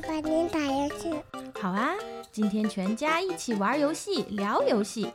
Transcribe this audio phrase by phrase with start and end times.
[0.00, 1.14] 爸爸，您打游戏。
[1.60, 1.90] 好啊，
[2.32, 5.12] 今天全家一起玩游戏、聊游戏，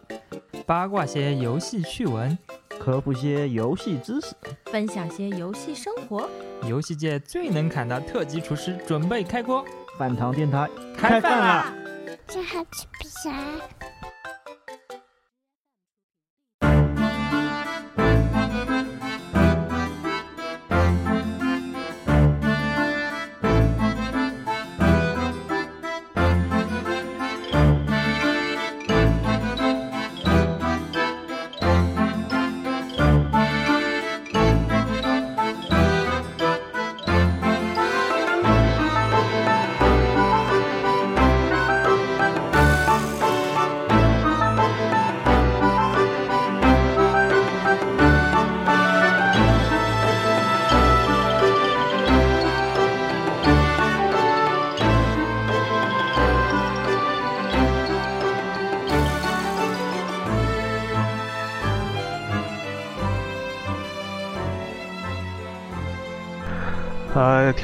[0.66, 2.38] 八卦些游戏趣闻，
[2.80, 4.36] 科普些游戏知识，
[4.66, 6.30] 分享些游戏生活。
[6.68, 9.66] 游戏界最能砍的特级厨师准备开锅，
[9.98, 11.74] 饭堂电台开饭啦！
[12.28, 13.34] 这好吃不啥？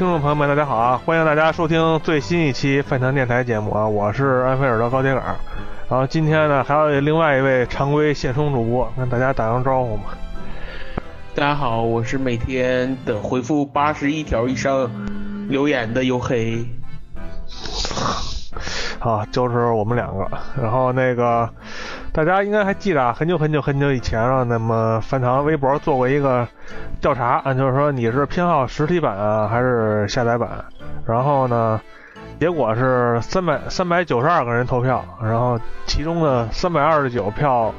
[0.01, 0.99] 听众朋友们，大家好啊！
[1.05, 3.87] 欢迎大家收听最新一期饭堂电台节目啊！
[3.87, 5.23] 我是安菲尔德高铁杆，
[5.87, 10.05] 然后今天呢还有另外一位常规现充主播，跟大家打声招呼嘛。
[11.35, 14.89] 大家好，我是每天的回复八十一条以上
[15.47, 16.65] 留言的黝黑。
[18.97, 20.27] 啊，就是我们两个。
[20.59, 21.47] 然后那个
[22.13, 26.45] 大家应该还记得啊，很久很久很久以前了，那么饭堂微博做过一个
[26.99, 30.49] 调查，啊，就是说你是偏好实体版啊还是下载版？
[31.05, 31.79] 然后呢，
[32.37, 37.73] 结果是三百三百九十二个人投票，然后其中的三百二十九票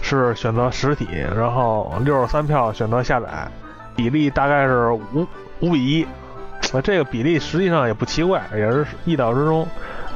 [0.00, 3.28] 是选择实体，然后六十三票选择下载，
[3.94, 5.26] 比例大概是五
[5.60, 6.06] 五比一。
[6.72, 9.66] 那这个比例实际上也不奇怪，也是意料之中。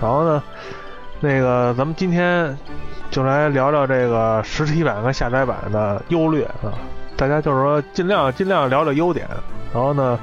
[0.00, 0.42] 然后呢，
[1.22, 2.58] 那个咱们今天
[3.08, 6.74] 就来聊聊这个实体版和下载版的优劣啊。
[7.16, 9.28] 大家就是说尽量尽量聊聊优点。
[9.72, 10.18] 然后呢，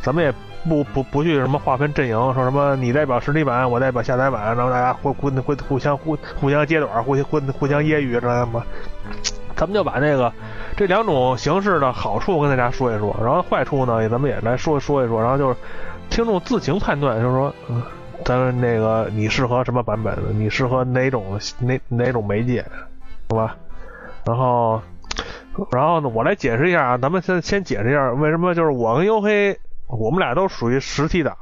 [0.00, 0.32] 咱们也
[0.68, 8.62] 不不不去什么划分阵营，说什么你代表实体版，我代表下载版，然后大家互互互互相互互相揭短，互相互互相揶揄，知道吗？
[9.56, 10.32] 咱们就把那个
[10.76, 15.56] 这两种形式的好处跟大家说一说，然后坏处呢，咱们也来说说一说，然后就是
[16.08, 17.82] 听众自行判断，就是说，嗯。
[18.24, 20.32] 咱们那个你适合什么版本的？
[20.32, 22.64] 你适合哪种哪哪种媒介，
[23.28, 23.56] 好吧？
[24.26, 24.80] 然后，
[25.70, 29.58] 然后呢，我来解释一下啊，咱们先先解释一下为什么就是我跟黝黑，
[29.88, 31.36] 我们俩都属于实体党，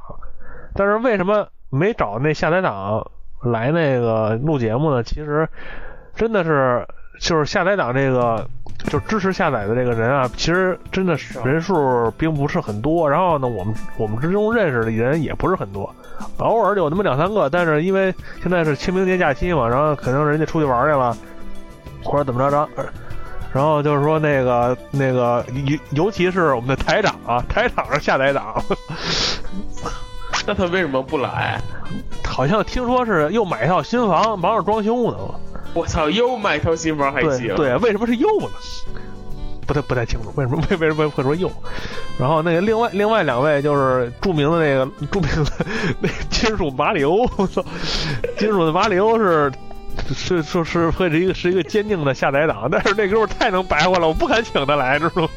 [0.73, 3.05] 但是为什么没找那下载党
[3.41, 5.03] 来那个录节目呢？
[5.03, 5.47] 其实
[6.15, 6.85] 真的是
[7.19, 8.45] 就是下载党这个
[8.89, 13.09] 就支持下载的这个人啊，其实真的是人数并不是很多。
[13.09, 15.93] 然后呢，我们我们之中认识的人也不是很多。
[16.37, 21.15] 偶尔有那么两三个，但是因为现在是清明节假期嘛，然后可能人家出去玩去了，
[22.03, 22.67] 或者怎么着着，
[23.53, 28.61] 然后就是说那个那个尤尤其是我们的台长啊，台长是下载党，
[30.45, 31.61] 那他为什么不来？
[32.25, 35.17] 好像听说是又买一套新房，忙着装修呢。
[35.73, 37.55] 我操，又买一套新房还行？
[37.55, 38.47] 对，为什么是又呢？
[39.65, 41.49] 不太不太清楚为什么为为什么会说又，
[42.19, 45.51] 然后那个另外另外两位就是著名的那个著名的
[46.01, 47.63] 那金属马里欧，我操，
[48.37, 49.49] 金属的马里欧是
[50.13, 55.29] 是是是会是一个是一个坚定的下载党，但是那哥们太能白活了，我不敢请他来，知道吗？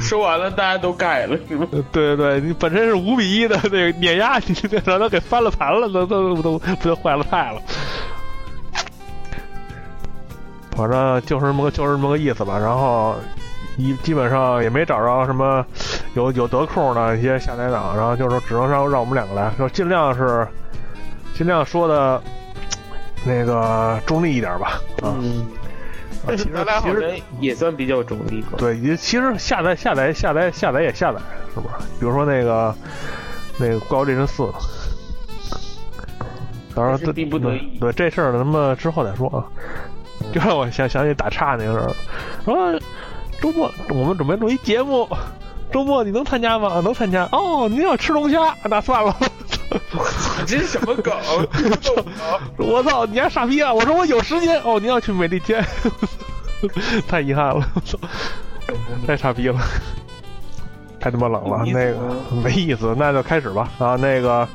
[0.00, 1.68] 说完了大家都盖了 是吗？
[1.70, 7.60] 对对对，你本身是五比一的那个碾压，你让他给翻了盘了，都都都不就坏了菜了。
[10.76, 13.16] 反正就是这么个就是这么个意思吧，然后
[13.78, 15.64] 一基本上也没找着什么
[16.14, 20.46] 有有得空的一些下载党，然后就是说只能让让我们两个来，说尽量是
[21.34, 22.22] 尽量说的
[23.24, 24.80] 那个中立一点吧。
[25.02, 25.46] 嗯，
[26.28, 28.44] 其实其实也算比较中立。
[28.58, 31.18] 对，也其实下载下载下载下载也下载，
[31.54, 31.74] 是不是？
[31.98, 32.74] 比如说那个
[33.58, 34.42] 那个《怪物猎人四》，
[36.74, 37.78] 到时候逼不得已。
[37.78, 39.44] 对这事儿，咱们之后再说啊。
[40.38, 41.90] 就让我想想起打岔那个事儿，
[42.44, 42.78] 说
[43.40, 45.08] 周末我们准备录一节目，
[45.72, 46.78] 周末你能参加吗？
[46.84, 47.26] 能参加。
[47.32, 49.16] 哦，你要吃龙虾，那算了。
[49.70, 51.14] 我操，这是什么梗？
[52.58, 53.72] 我操，你还傻逼啊！
[53.72, 54.60] 我说我有时间。
[54.62, 55.64] 哦，你要去美利坚，
[57.08, 57.66] 太遗憾了，
[59.06, 59.58] 太傻逼了，
[61.00, 61.96] 太他妈冷了，那个
[62.42, 62.94] 没意思。
[62.98, 64.46] 那就开始吧啊，那个。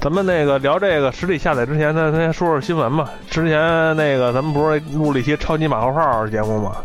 [0.00, 3.10] 咱们那个聊这个实体下载之前，咱先说说新闻吧。
[3.28, 6.76] 之前那个咱们不是录了一期超级马后炮节目嘛，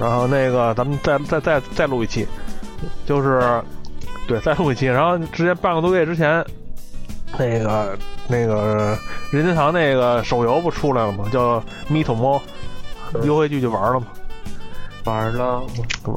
[0.00, 2.26] 然后那个咱们再再再再录一期，
[3.06, 3.62] 就是
[4.26, 4.86] 对再录一期。
[4.86, 6.44] 然后之前半个多月之前，
[7.38, 7.96] 那个
[8.26, 8.98] 那个
[9.30, 11.24] 任天堂那个手游不出来了吗？
[11.32, 12.40] 叫《Me to Mo》，
[13.24, 14.06] 优惠剧就玩了吗？
[15.04, 15.62] 玩了，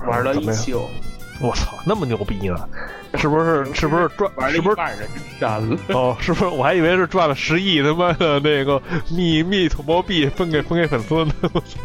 [0.07, 0.33] 玩了？
[0.33, 0.81] 一宿，
[1.41, 2.69] 我操，那么牛逼呢？
[3.15, 3.65] 是不是？
[3.73, 4.51] 是不是赚？
[4.51, 4.75] 是不是？
[5.39, 5.77] 删了。
[5.89, 6.45] 哦，是不是？
[6.47, 11.31] 我还以为是赚了十亿他妈的那个密密土包币分给分给粉丝呢。
[11.53, 11.79] 我操！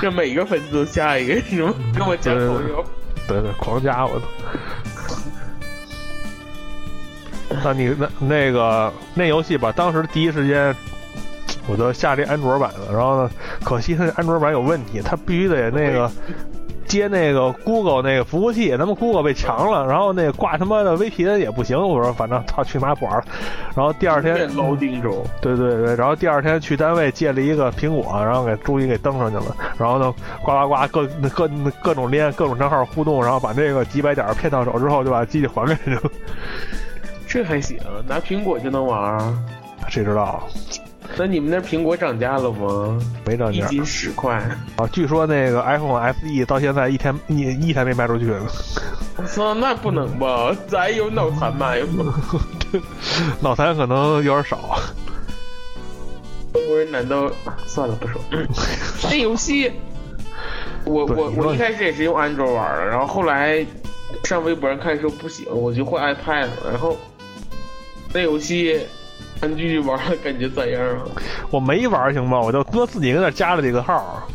[0.00, 2.84] 这每个粉丝都下一个什么跟我加朋友。
[3.28, 4.26] 对对，狂加我操！
[7.62, 10.74] 那你那那个那游戏吧，当时第一时间
[11.68, 13.30] 我就下这安卓版的，然后呢，
[13.62, 16.10] 可惜它安卓版有问题，它必须得那个
[16.92, 23.24] 接那个 Google 那个服务器，他们 Google 被强了，然后那个挂他妈的 VPN 也不行，我说反正操去妈不玩了。
[23.74, 29.56] 然后第二天捞丁中，对对对，然后第二天去单位借了一个苹果，然后给终于给登上去了。
[29.78, 31.48] 然后呢，呱呱呱各各
[31.82, 36.10] 各种连各种账号互动，然后把这个几百点骗到手之后，就把机器还给人了。
[37.26, 39.18] 这还行，拿苹果就能玩。
[39.88, 40.46] 谁知道？
[41.18, 42.98] 那你们那苹果涨价了吗？
[43.26, 44.34] 没涨价一斤十块。
[44.76, 44.86] 啊！
[44.92, 48.30] 据说那个 iPhone SE 到现在一天一一台没卖出去。
[49.16, 50.56] 我操，那不能吧？
[50.66, 52.14] 咱有脑残卖吗？
[53.40, 54.78] 脑残可能有点少。
[56.52, 57.30] 中国人难道？
[57.66, 58.20] 算了，不说。
[59.10, 59.70] 那游戏，
[60.84, 63.64] 我我我一开始也是用安卓玩的，然后后来
[64.24, 66.52] 上微博上看说不行，我就换 iPad 了。
[66.70, 66.96] 然后
[68.12, 68.80] 那游戏，
[69.42, 71.02] 安继续玩了，感觉咋样啊？
[71.50, 72.40] 我没玩行吗？
[72.40, 74.26] 我就哥自己搁那加了几个号。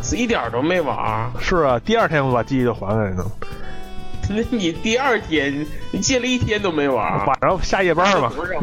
[0.00, 1.30] 是一点都没玩。
[1.40, 3.26] 是啊，第二天我把机器就还给人了。
[4.30, 7.26] 那你第二天，你借了一天都没玩？
[7.26, 8.30] 晚上下夜班吧，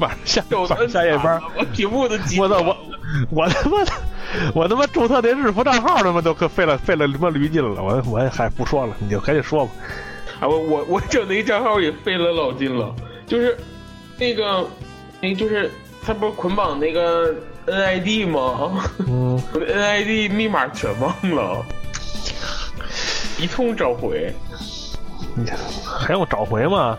[0.00, 2.76] 晚上下晚上下夜班，我屏幕都我操我
[3.30, 3.92] 我他妈的
[4.54, 9.72] 我他妈注册那日服账号他妈都可费了费了他妈驴劲了，我我还不说了，你就赶紧说吧。
[10.40, 12.92] 啊我我我整那账号也费了老劲了，
[13.26, 13.56] 就是
[14.18, 14.66] 那个
[15.20, 15.70] 那就是
[16.04, 17.34] 他不是捆绑那个
[17.66, 18.84] NID 吗？
[19.06, 21.64] 嗯，我的 NID 密码全忘了，
[23.38, 24.32] 一通找回。
[25.34, 25.46] 你
[25.98, 26.98] 还用找回吗？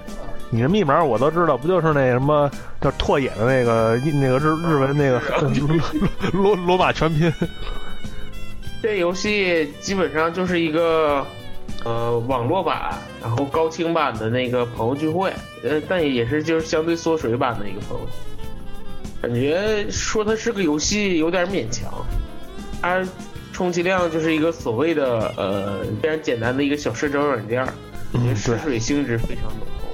[0.50, 2.50] 你的密码我都知道，不就是那什么
[2.80, 5.20] 叫拓野的那个那个日日文那个
[6.32, 7.32] 罗罗马全拼？
[8.82, 11.26] 这游戏基本上就是一个
[11.84, 15.32] 呃网络版，然后高清版的那个朋友聚会，
[15.64, 18.08] 呃，但也是就是相对缩水版的一个朋友。
[19.22, 21.92] 感觉说它是个游戏有点勉强，
[22.82, 23.04] 它
[23.52, 27.66] 充其量就是一个所谓的呃非常简单的一个小社交软件。
[28.14, 29.88] 感觉试水性质非常浓厚，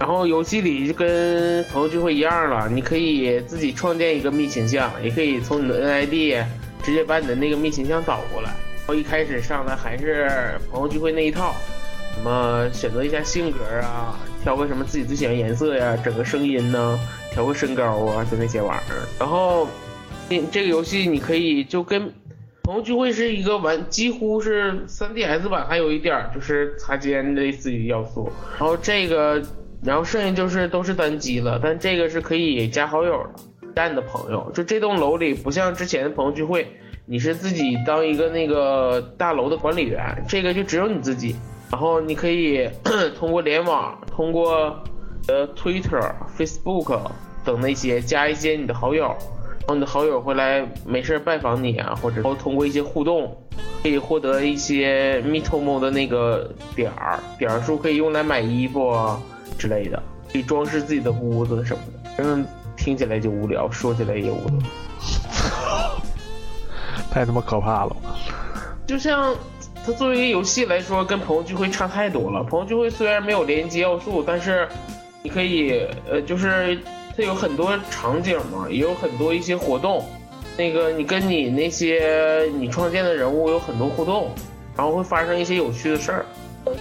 [0.00, 6.44] 然后游戏里就跟朋友聚会一样了，你可以自己创建一个密形象，也可以从你的 NID
[6.82, 8.52] 直接把你的那个密形象导过来。
[8.86, 10.30] 然后一开始上来还是
[10.70, 11.54] 朋友聚会那一套，
[12.14, 16.98] 什么选择一下性格啊，挑个什么自己最喜欢颜色呀，整个声音呢，
[17.32, 19.02] 调个身高啊，就那些玩意儿。
[19.18, 19.66] 然后，
[20.50, 22.12] 这个游戏你可以就跟。
[22.62, 28.28] 朋友聚会是一个玩，几乎是 3DS 版，还有一点就是擦肩类似于要素。
[28.58, 29.40] 然后这个，
[29.84, 34.50] 然后剩下就是都是单机了，但这个是可以加好友的，加你的朋友。
[34.52, 36.66] 就这栋楼里不像之前的朋友聚会，
[37.08, 41.36] 你是自己当一个那个大楼的管理员，这个就只有你自己。
[41.70, 42.68] 然后你可以
[43.16, 44.76] 通过联网，通过
[45.28, 47.00] 呃 Twitter、Facebook
[47.44, 49.04] 等那些加一些你的好友。
[49.04, 53.36] 然后你的好友会来没事拜访你啊，或者然后通过一些互动，
[53.82, 59.20] 可以获得一些 Meetomo 的那个点儿，点儿数可以用来买衣服啊
[59.56, 62.10] 之类的，可以装饰自己的屋子什么的。
[62.16, 62.44] 反正
[62.76, 64.58] 听起来就无聊，说起来也无聊。
[67.16, 67.96] 太他妈可怕了！
[68.86, 69.34] 就像
[69.86, 72.42] 它作为一个游戏来说，跟朋友聚会差太多了。
[72.42, 74.68] 朋友聚会虽然没有连接要素，但是
[75.22, 76.78] 你可以呃，就是。
[77.16, 80.04] 它有很多场景嘛，也有很多一些活动，
[80.58, 84.30] 那个你跟你那些你创建的人物有很多互动，
[84.76, 86.26] 然后会发生一些有趣的事儿。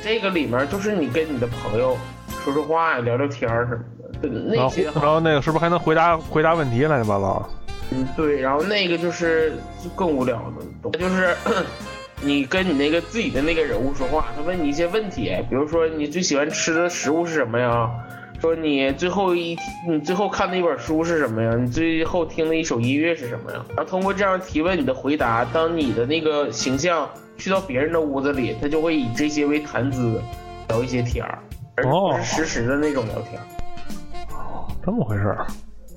[0.04, 1.98] 这个里面就是你跟你的朋友
[2.44, 3.82] 说说话呀、聊聊天儿什么
[4.22, 4.30] 的。
[4.54, 7.50] 那些然后那个是不是还能回答回答问题乱七八糟？
[7.92, 8.39] 嗯，对。
[8.39, 10.92] 然后那个就是就更无聊了，懂？
[10.94, 11.36] 就是
[12.22, 17.89] 你跟你那个自己的那个人物说话，他问你一些问题，比如说你最喜欢吃的食物是什么呀？
[18.42, 21.56] 说你最后一你最后看的一本书是什么呀？
[21.58, 23.65] 你最后听的一首音乐是什么呀？
[23.70, 30.22] 然后通过这样提问，你的回答，当你的那个形象去到别人的屋子里，他就会以这些为谈资，
[30.68, 31.39] 聊一些天儿，
[31.75, 33.42] 而不是实时的那种聊天。
[34.32, 35.46] 哦，这么回事儿。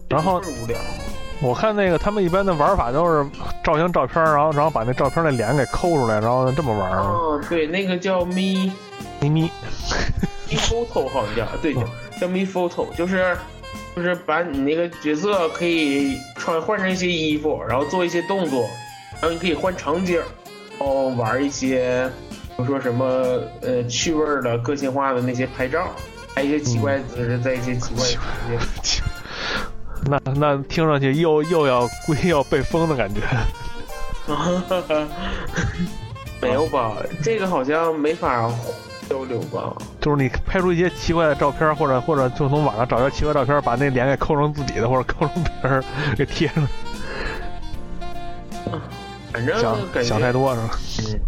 [0.08, 0.78] 然后无聊。
[1.40, 3.28] 我看那个他们一般的玩法都是
[3.62, 6.90] 照相照片，然后然后把那照片那脸给抠出来，然后这么玩。
[6.98, 8.72] 哦，对，那个叫咪
[9.20, 9.50] 咪咪。
[10.50, 11.80] Photo 好像叫，对，叫
[12.20, 13.36] 叫 Mi Photo，就是
[13.94, 18.66] 就是把你那个角色可以穿换成一些衣服，然后做一些动作，
[19.20, 20.16] 然后你可以换场景，
[20.78, 22.10] 然后玩一些，
[22.56, 23.04] 比如说什么
[23.60, 25.88] 呃趣味儿的、个性化的那些拍照，
[26.34, 29.02] 拍一些奇怪的姿势，在一些奇怪的空间。
[30.08, 33.20] 那那听上去又又要估计 要被封的感觉。
[36.40, 36.92] 没有吧？
[37.22, 38.48] 这个好像没法
[39.08, 39.74] 交流吧？
[40.00, 45.82] 就是你拍出一些奇怪的照片，或者或者就从网上找些奇怪照片，把那脸给抠成自己的，或者抠成别人
[46.16, 46.68] 给贴上。
[49.32, 50.70] 反正想想太多是吧？
[50.98, 51.20] 嗯，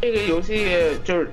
[0.00, 0.66] 这个游戏
[1.04, 1.30] 就是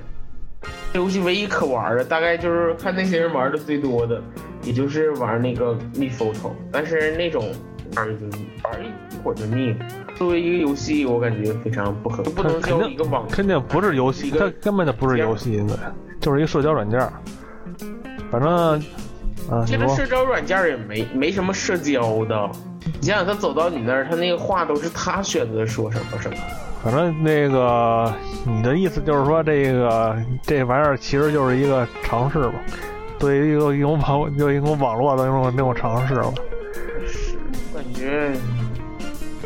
[0.92, 4.20] 这游戏唯一可玩的，大概就是看那些人玩的最多的，
[4.64, 7.52] 也就是玩那个 Mi Photo，但是那种
[7.96, 8.26] 玩就
[8.64, 9.86] 玩一会儿就腻了。
[10.16, 15.76] 作为一个游戏，我感觉非常不可，不能叫一个网肯定不是游戏，它根本就不是游戏，对，
[16.20, 17.12] 就是一个社交软件儿。
[18.30, 18.50] 反正，
[19.50, 22.50] 啊，你这个社交软件也没没什么社交的。
[23.00, 26.36] 你想想，他走到你那儿，他那个话都是他选择说什么什么。
[26.82, 28.12] 反正那个
[28.46, 32.54] 你的意思就是说，这个这玩意儿其实就是一个尝试吧，
[33.18, 36.32] 对于一个一种网有一个网络的那种那种尝试吧。
[37.06, 37.36] 是，
[37.74, 38.32] 感觉，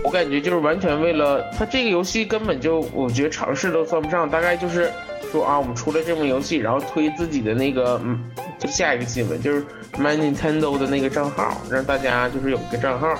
[0.04, 4.90] 我感觉就是完全为了他这个游戏根本就，我觉得尝试都算不上，大概就是
[5.30, 8.18] 说啊，我们出了这么游戏，然后推自己的那个，嗯，
[8.58, 9.64] 就下一个新闻就是
[9.96, 13.14] My Nintendo 的那个账号，让大家就是有一个账号，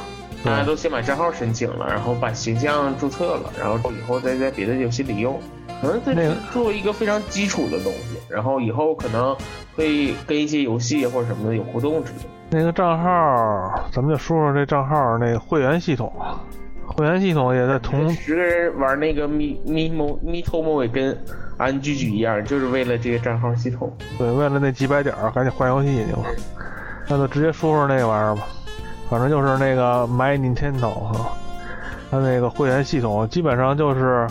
[0.45, 5.39] 大家都先把账号申请了，然后把形象注册了，然后以后再在别的游戏里用。
[5.81, 9.37] 可能这那个是作为一个非常基础的东西，然后以后可能
[9.79, 12.29] 会跟一些游戏或者什么的有互动之类的。
[12.51, 16.13] 那个账号，咱们就说说这账号那个会员系统，
[16.85, 21.17] 会员系统也在同十个人玩那个咪咪某咪偷某也跟
[21.59, 23.97] 安居居一样，就是为了这个账号系统。
[24.19, 26.23] 对，为了那几百点儿赶紧换游戏去吧。
[27.09, 28.43] 那就直接说说那个玩意儿吧，
[29.09, 31.31] 反正就是那个 My Nintendo 哈，
[32.11, 34.27] 它那个会员系统基本上就是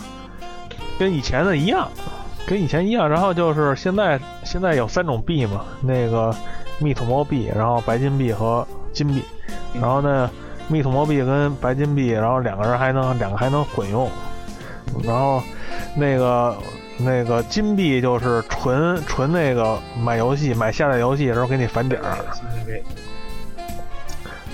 [0.98, 1.88] 跟以前的一样，
[2.48, 3.08] 跟以前一样。
[3.08, 6.34] 然后就是现在现在有三种币嘛，那个
[6.78, 9.22] 密土魔币，然后白金币和金币。
[9.74, 10.30] 然后呢，
[10.66, 14.08] 密土魔币跟白金币，然后两个人还能两个还能混用。
[15.04, 15.42] 然后
[15.94, 16.56] 那个
[16.98, 22.16] 那个金币就是纯纯那个买游戏买下载游戏的时候给你返点儿。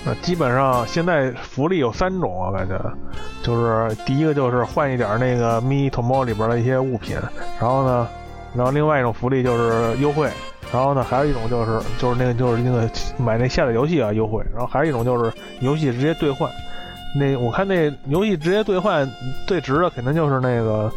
[0.05, 2.79] 那基本上现在福利有三种，我感觉，
[3.41, 7.17] 就是第一个就是换一点那个 Me Tomo 里边的一些物品，
[7.59, 8.07] 然后呢，
[8.53, 10.29] 然后另外一种福利就是优惠，
[10.71, 16.49] 然后呢还有一种就是就是那个就是那个买那下载游戏啊优惠，然后还有一种就是游戏直接兑换。
[17.17, 19.09] 那我看那游戏直接兑换
[19.47, 20.91] 最值的肯定就是那个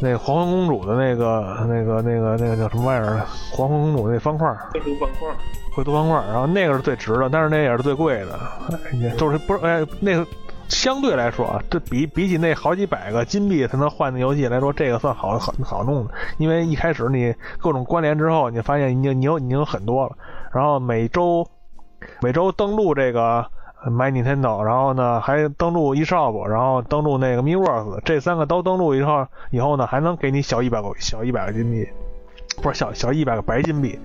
[0.00, 3.26] 那个黄昏公主的那个那个那个那个叫什么玩意儿？
[3.50, 4.68] 黄昏公主那方块儿。
[4.72, 5.28] 绘图方块。
[5.74, 8.38] 绘图方块，然后那个是最值的，但是那也是最贵的，
[8.92, 10.26] 哎就是不是哎那个
[10.68, 20.16] 相对来说啊，这比比起那好几百个金币才能换的游戏来说，这个算好好好弄的，因为一开始你各种关联之后，你发现你你有你有很多了，
[20.52, 21.46] 然后每周
[22.20, 23.44] 每周登录这个。
[23.86, 31.88] 买 Nintendo，然后呢还登录 eShop，然后登录那个 Miiverse，这三个都登录以后，以后呢还能给你小一百个小一百个金币，
[32.62, 33.98] 不是小小一百个白金币。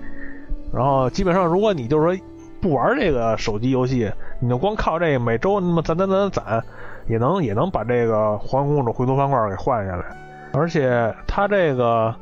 [0.72, 2.24] 然后基本上，如果你就是说
[2.60, 6.62] 不玩这个手机游戏，你就光靠这个每周那么攒攒攒攒，
[7.06, 10.04] 也能也能把这个黄公主回头方块给换下来。
[10.52, 12.14] 而且它这个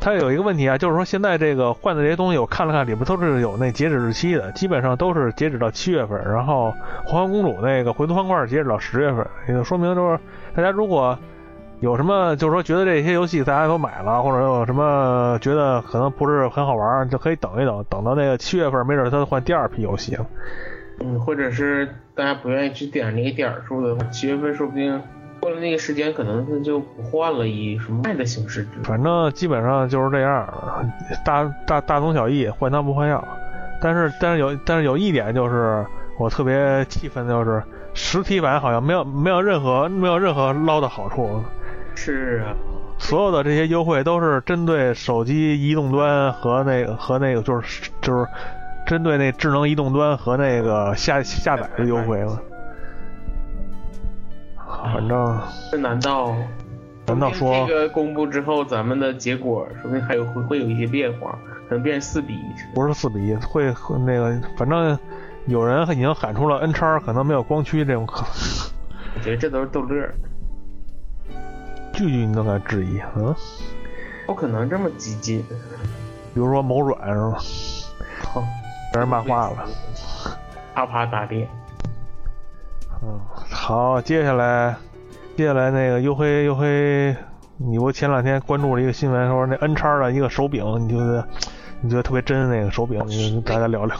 [0.00, 6.20] 它有一个问题啊，就是说现在这个换的这些东西，我看了看里边都是有那截止日期的，基本上都是截止到七月份。
[6.24, 10.18] 然后黄公主那个回族方块截止到十月份，也就说明就是
[10.54, 11.16] 大家如果。
[11.82, 20.26] 有什么就是说觉得这些游戏大家都买了，或者有什么觉得可能不是很好玩，就可以等一等，等到那个七月份，没准他换第二批游戏了。
[21.02, 25.00] 嗯，或者是大家不愿意去点那个点数的话，七月份说不定
[25.40, 28.66] 过了那个时间，可能他就不换了，以什么卖的形式。
[28.84, 30.46] 反正基本上就是这样，
[31.24, 33.26] 大大大同小异，换汤不换药。
[33.80, 35.84] 但是但是有但是有一点就是
[36.18, 37.62] 我特别气愤的就是
[37.94, 41.42] 实体版好像没有没有任何没有任何捞的好处。
[41.94, 42.54] 是啊，
[42.98, 48.28] 所有的这些优惠都是针对手机移动端和那个和那个就是就是
[48.86, 52.38] 针对那智能移动端和那个下下载的优惠了。
[54.92, 56.34] 反正这难道
[57.06, 62.74] 难道说这个公布之后，咱们的结果说不定还有会会有一些变化，可能变成四比一？
[62.74, 63.64] 不是四比一，会
[64.06, 64.98] 那个反正
[65.46, 68.30] 有人已经喊出了 N 叉可能没有光驱这种可能。
[69.16, 70.08] 我觉得这都是逗乐。
[71.92, 73.34] 句句你都敢质疑，嗯？
[74.26, 75.44] 不可能这么激进。
[76.32, 77.38] 比如说某软是吧？
[78.32, 78.42] 好，
[78.92, 79.68] 被人骂坏了。
[80.74, 81.48] 啪啪打脸。
[83.02, 84.76] 嗯，好，接下来，
[85.36, 87.14] 接下来那个优黑优黑，
[87.56, 91.26] 你不前两天关注了一个新闻，说那 N 叉的一个手柄，你觉得
[91.80, 93.96] 你觉得特别真那个手柄， 你跟大家聊聊。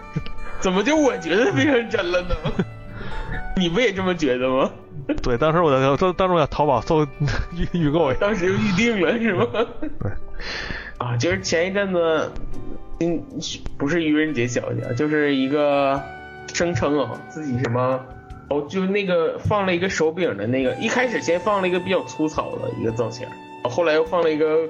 [0.60, 2.34] 怎么就我觉得变成真了呢？
[3.56, 4.70] 你不也这么觉得吗？
[5.22, 7.02] 对，当时我在当当时我在淘宝搜
[7.52, 9.46] 预预购，当时就预定了是吗？
[10.00, 10.12] 对，
[10.98, 12.30] 啊，就是前一阵子，
[13.00, 13.22] 嗯，
[13.78, 16.00] 不是愚人节消息啊，就是一个
[16.52, 18.00] 声称啊自己什么，
[18.48, 23.26] 哦，就那个放了一个手柄的那个，一开始先放了一个比较粗糙的一个造型，
[23.64, 24.68] 后来又放了一个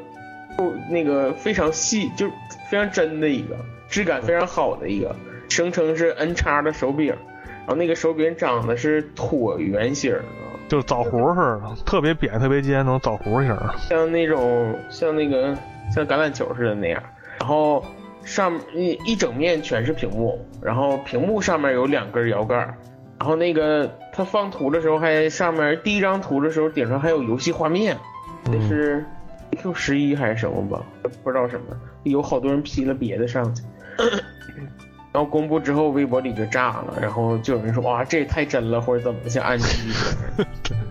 [0.56, 2.28] 不那个非常细，就
[2.70, 3.56] 非常真的一个
[3.88, 5.14] 质感非常好的一个，
[5.48, 10.54] 声称是 N 叉的手柄，然后那个手柄长得是椭圆形啊。
[10.66, 13.54] 就是枣核似的，特别扁，特别尖，那种枣核型。
[13.78, 15.54] 像那种像那个
[15.94, 17.02] 像橄榄球似的那样，
[17.38, 17.84] 然后
[18.24, 22.74] 上面一一整面全是屏幕，然后屏幕上面有两根摇杆，
[23.18, 27.96] 然后那个他放图的时候还上面第一张图的时候顶上还有游戏画面，
[28.46, 29.04] 那是
[29.58, 30.84] Q 十一还是什么吧，
[31.22, 33.62] 不知道什么，有好多人 P 了别的上去。
[35.12, 39.92] 然后公布之后，微博里就炸了，然后就有人说哇，这也太真了，或者怎么像暗记。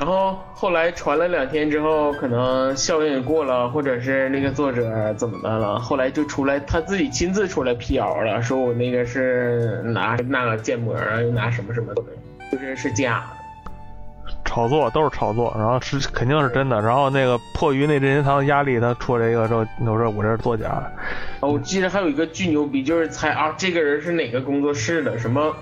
[0.00, 12.02] 然后后来传了两天之后，可能效应也过了，或者是那个作者怎么的了，后来就出来他自己亲自出来辟谣了，说我那个是拿那个建模啊，又拿什么什么的，
[12.50, 14.34] 就是是假的。
[14.42, 20.82] 炒作都是炒作，然后是肯定是真的，然后那个迫于那任天堂的压力，他出这个之后，我说我这是作假。
[21.40, 25.18] 哦，我记得还有一个巨牛逼，就是猜啊，这个人是哪个工作室的？
[25.18, 25.54] 什么？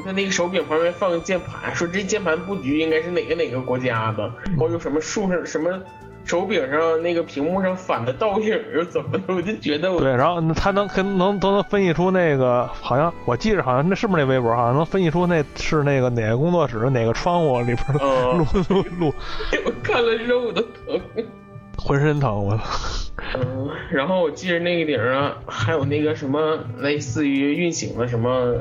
[0.00, 4.30] 他那个手柄旁边放个键盘，说这键盘布局应该是哪个哪个国家的？
[4.58, 5.80] 或有什么树上什么
[6.24, 9.34] 手柄上那个屏幕上反的倒影又怎么的？
[9.34, 19.14] 我就觉得我对，然后他能能能都能分析出那个，好像我记着好像那是不是那微博好像能分析出那是那个哪个工作室哪个窗户里边嗯录录录，
[19.66, 21.00] 我看了之后我都疼。
[21.84, 22.58] 浑身疼我。
[23.36, 28.54] 嗯，然后我记得那个顶上还有那个什么类似于运行的什么，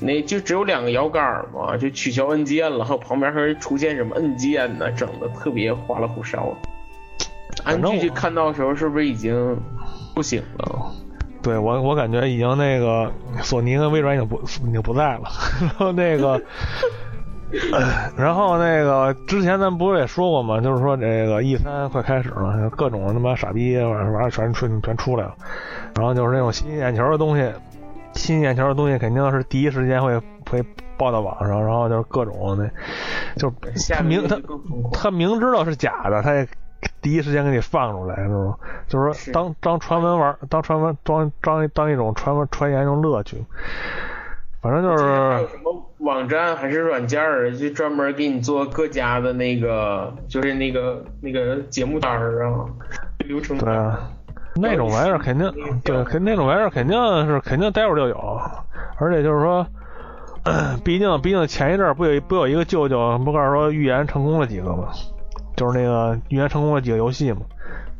[0.00, 1.22] 那就只有两个摇杆
[1.54, 6.56] 嘛，就取消按键了，还有旁边还出现什么按键呢，整的特别花里胡哨。
[7.64, 9.56] 安反正我剧看到的时候是不是已经
[10.14, 10.92] 不行了？
[11.42, 15.24] 对我我感觉已经那个索尼跟微软已经不已经不在了，
[15.60, 16.40] 然后那个。
[18.16, 20.60] 然后那个之前咱不是也说过吗？
[20.60, 25.34] 就是说这个 E 三快开始了，各种他妈傻逼玩意儿全全全出来了。
[25.94, 27.52] 然后就是那种吸引眼球的东西，
[28.14, 30.18] 吸引眼球的东西肯定是第一时间会
[30.50, 30.64] 会
[30.96, 32.68] 报到网上，然后就是各种那，
[33.36, 34.38] 就是他明他。
[34.92, 36.46] 他明知道是假的，他也
[37.00, 38.56] 第一时间给你放出来，是吗？
[38.88, 43.44] 就是是说当当传闻玩，当传闻当当当一种传闻传言一种乐趣。
[44.64, 44.96] 反正就还
[45.36, 52.64] 是有什么网站还是软件儿，就专门给你做各家的那个，就是那个那个节目单儿啊，
[53.26, 53.58] 流程。
[53.58, 54.08] 对啊，
[54.54, 55.52] 那种玩意儿肯定
[55.84, 56.96] 对，肯那种玩意儿肯定
[57.26, 58.40] 是肯定待会儿就有，
[58.96, 59.66] 而且就是说，
[60.82, 64.88] 毕竟毕竟前一阵儿不有不有一个舅舅不告诉说预言成功了几个吗？
[65.56, 67.40] 就是那个预言成功了几个游戏嘛。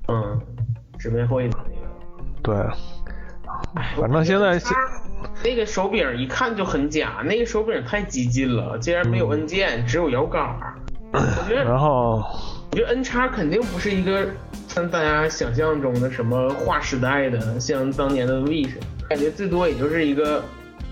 [0.08, 0.40] 嗯，
[0.98, 1.86] 纸面会的那个。
[2.42, 2.56] 对，
[4.00, 4.70] 反正现在它
[5.42, 10.74] 那个手柄一看就很假，那个手柄太激进了，竟然没有按键，只有摇杆儿。
[11.12, 12.22] 我觉得，然后
[12.70, 14.26] 我觉得 N 叉肯定不是一个
[14.68, 20.42] 像大家想象中的什么划时代的，像当年的 V 似的，感觉最多也就是一个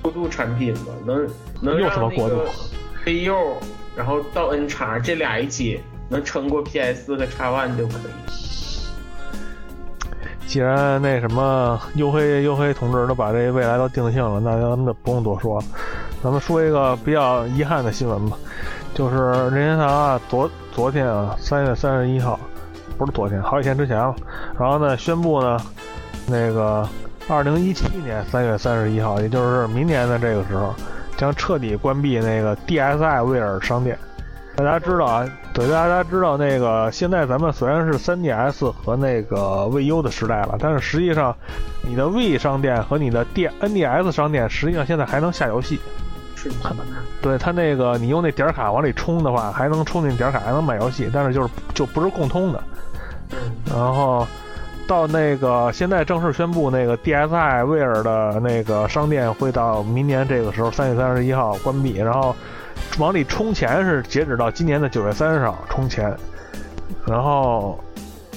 [0.01, 1.29] 过渡产品吧，能
[1.61, 2.49] 能又让那什么过渡个
[3.05, 3.55] VU，
[3.97, 8.52] 然后到 N 叉这俩一起能撑过 PS 和 X One 就可以。
[10.53, 15.65] 既然那什么黝黑黝黑同志都把这未来都定性了，那咱们就不用多说了。
[16.23, 18.37] 咱们说一个比较遗憾的新闻吧，
[18.93, 19.17] 就是
[19.49, 22.39] 任天堂啊，昨昨天啊，三月三十一号，
[22.99, 24.15] 不是昨天，好几天之前了。
[24.61, 25.57] 然后呢，宣布呢，
[26.27, 26.87] 那个
[27.29, 30.75] 二零一七年三月三十一号，也就是明年的这个时候，
[31.17, 33.99] 将彻底关闭那个 DSi 威尔商店。
[34.65, 39.37] 大家知道啊，对，大家知道那个现在咱们虽然是 3DS 和那个
[39.71, 41.35] VU 的时代了，但是实际上
[41.83, 45.81] 你的 V 商店和你的 D NDS 商店实际上现在还能下游戏。
[46.35, 46.75] 是的，
[47.21, 52.63] 对它那个你用那点卡往里充的话，还能充进点卡，还能买游戏，但是就是就不是共通的。
[53.31, 54.27] 嗯，然后
[54.89, 62.35] 到那个现在正式宣布，那个 DSi 威尔的那个商店会到明年这个时候三月三十一号关闭，然后
[62.99, 66.15] 往里充钱是截止到今年的九月三十号充钱，
[67.07, 67.79] 然后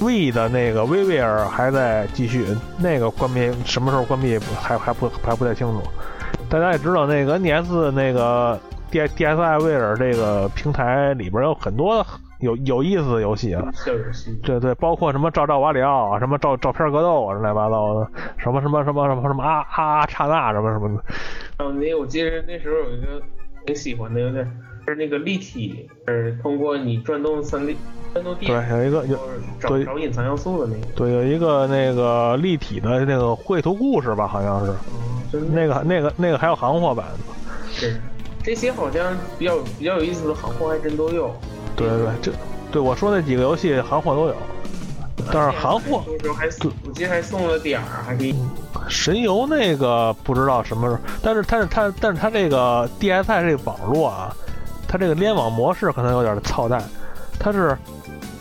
[0.02, 2.46] V 的那个 v v r 还在继续，
[2.80, 5.82] 那个关闭什么时候关闭还还不还不太清楚。
[6.50, 8.60] 大家也知道，那个 NDS 那个
[8.92, 12.06] D DSi 威尔这个平台里边有很多
[12.40, 13.64] 有有意思的游戏啊。
[14.44, 21.04] 对对，包括什么照照瓦里奥啊，什么照照片格斗啊，乱七八糟的，什么什么什么什么什么啊啊刹那什么什么的。
[21.58, 23.22] 还有那我记得那时候有一个
[23.66, 24.46] 挺喜欢的，有点
[24.88, 27.76] 是那个立体，是通过你转动三 D
[28.14, 29.20] 转动对，，有一个有
[29.60, 30.94] 找找隐藏要素的那个。
[30.96, 37.74] 对有一个那个立体的那个绘图故事吧，好像是嗯，就是那个那个那个还有行货版的。
[37.74, 38.00] 是
[38.44, 41.34] 这些好像比较比较有意思的行货还真都有。
[41.76, 42.32] 对对对，这
[42.72, 44.36] 对我说那几个游戏行货都有，
[45.32, 48.36] 但是行货那时候还送，我记得还送了点儿，还可以。
[48.88, 54.36] 神游那个不知道什么时候，但是它是它但是它这个 DSi 这个网络啊，
[54.88, 56.84] 它这个联网模式可能有点操蛋，
[57.40, 57.78] 它是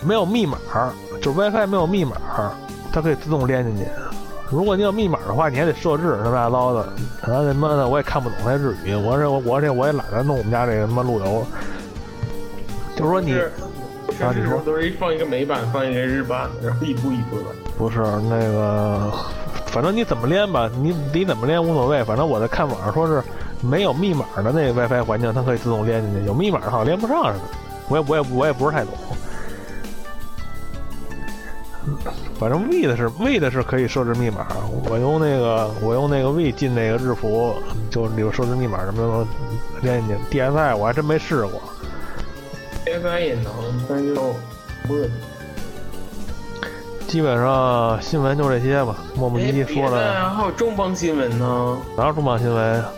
[0.03, 0.59] 没有密码，
[1.23, 2.17] 就是 WiFi 没有密码，
[2.93, 3.87] 它可以自动连进去。
[4.51, 6.87] 如果你有密码的话，你还得设置乱七八糟的，
[7.27, 11.47] 然后他妈的我也看不懂那日语，我这我这我也懒得弄我们家这个他妈路由，
[12.95, 13.33] 就是说你
[14.17, 17.45] 是啊你说是时候都是放一个美版，放一个日版的，然后一步一步的。
[17.77, 19.13] 不是那个，
[19.67, 22.03] 反正你怎么连吧，你你怎么连无所谓。
[22.05, 23.23] 反正我在看网上说是
[23.61, 27.45] 没有密码的那个 WiFi 环境，它可以自动连进去；有密码的好像连不上似的。
[27.89, 28.95] 我也我也我也不是太懂。
[32.39, 34.47] 反正 V 的是 V 的是可以设置密码，
[34.89, 37.55] 我用那个我用那个 V 进那个日服，
[37.91, 39.27] 就里边设置密码什么都能
[39.83, 40.39] 连进去。
[40.39, 41.61] DSi 我还真没试过。
[42.85, 43.53] DSi 也能，
[43.89, 44.35] 但就
[44.87, 45.11] 不是。
[47.07, 52.91] 基本上新闻就这些吧，磨磨唧唧说了还有重磅新闻呢，哪有重磅新闻啊？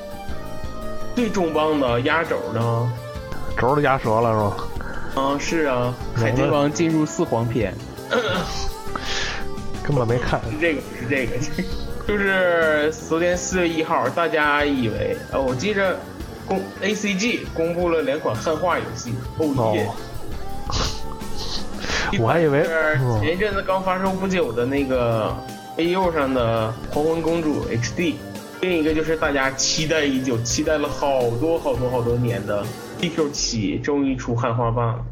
[1.15, 2.93] 最重磅的压轴呢。
[3.59, 5.23] 轴都压折了是吧？
[5.23, 7.75] 啊，是啊，海贼王进入四皇篇，
[9.83, 10.41] 根本没看。
[10.51, 11.37] 是这个，不是这个，
[12.07, 15.99] 就是昨天四月一号，大家以为，呃，我记着
[16.47, 19.89] 公 ACG 公布了两款汉化游戏，哦耶！
[22.21, 22.63] 我还以为
[23.21, 25.35] 前一阵子刚发售不久的那个
[25.77, 28.13] AU 上的《黄昏公主 X D》，
[28.61, 32.65] 另一个就是大家期待已久、期待了好多好多好多年的
[33.01, 35.05] DQ 七，终于出汉化版了。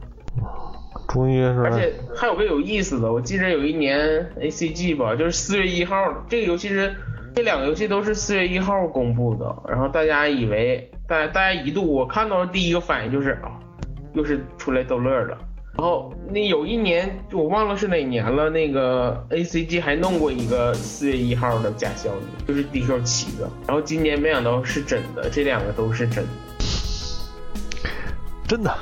[1.09, 5.97] 终于是而且还有个有意思的，我记得有一年 ACG 吧，就是四月一号，
[6.29, 6.95] 这个游戏是
[7.35, 13.53] 这两个游戏都是四月一号公布的，然后大家以为，大大家一度我看到的第一个反应就是啊，
[14.15, 15.37] 又是出来逗乐的。
[15.77, 23.51] 然后那有一年我忘了是哪年了，那个 ACG 还弄过一个四月一号的假消息，就是 DQ 七的。
[23.67, 26.31] 然后今年没想到是真的，这两个都是真的。
[28.47, 28.73] 真的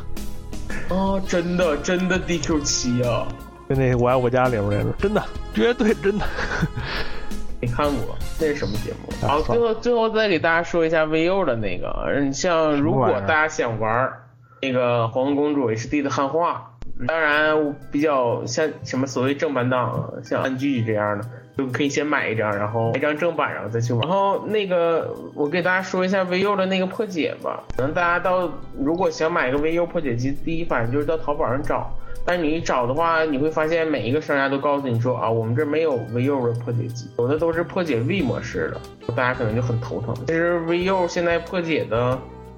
[0.90, 3.26] 哦，真的真的 DQ 七啊！
[3.68, 6.26] 跟那《我爱我家》里面那个，真的绝对真的。
[7.62, 9.26] 没看过，那是什么节目？
[9.26, 14.12] 啊好，最后最后再给大家说一下 VU 的那个，你，像如果大家想玩
[14.60, 16.71] 那个《黄昏公主 HD》的汉化，
[17.06, 21.24] 当然比较像什么所谓正版档，像安剧这样的，
[21.56, 24.02] 就可以先买一张，然后买一张正版，然后再去玩。
[24.02, 31.90] 然后那个我给大家说一下 VU 的那个破解吧，可能大家到如果想买一个 VU 破解机，第一反应就是到淘宝上找。
[32.24, 40.14] 但是你一找的话，你会发现每一个商家都告诉你说啊，我们这没有 VU 的破解机，有的都是破解 V 模式的，大家可能就很头疼。
[40.28, 42.16] 其实 VU 现在破解的，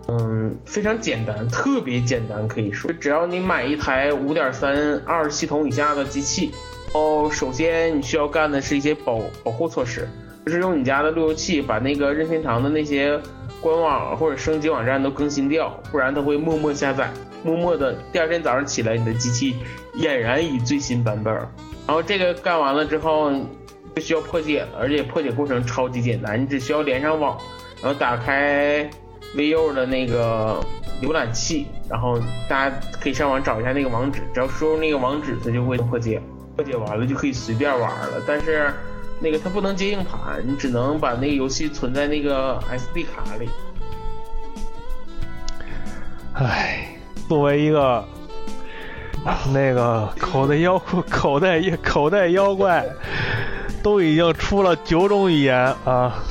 [0.09, 6.53] 嗯，非常简单，特别简单，可以说，只要你买一台五点三二系统以下的机器，
[6.93, 10.07] 哦，首先你需要干的是一些保保护措施，
[10.45, 13.19] 就是用你家的路由器把那个任天堂的那些
[13.63, 17.11] 官网或者升级网站都更新掉，不然它会默默下载。
[17.43, 19.57] 默默的，第二天早上起来，你的机器
[19.97, 21.33] 俨然已最新版本。
[21.87, 23.31] 然后这个干完了之后，
[23.95, 27.39] 就需要破解了，而且破解过程超级简单，你只需要连上网，
[27.83, 28.89] 然后打开
[29.37, 30.61] VU 的那个
[31.03, 32.19] 浏览器，然后
[32.49, 36.21] 大家可以上网找一下那个网址，只要输入那个网址，它就会破解。
[36.57, 38.73] 破解完了就可以随便玩了，但是
[39.21, 43.49] 那个它不能接硬盘，你只能把那个游戏存在那个 SD 卡里。
[46.35, 46.91] 唉。
[47.27, 48.05] 作为一个
[49.51, 52.87] 那个口袋妖口袋口袋妖怪，
[53.83, 56.23] 都已经出了九种语言啊，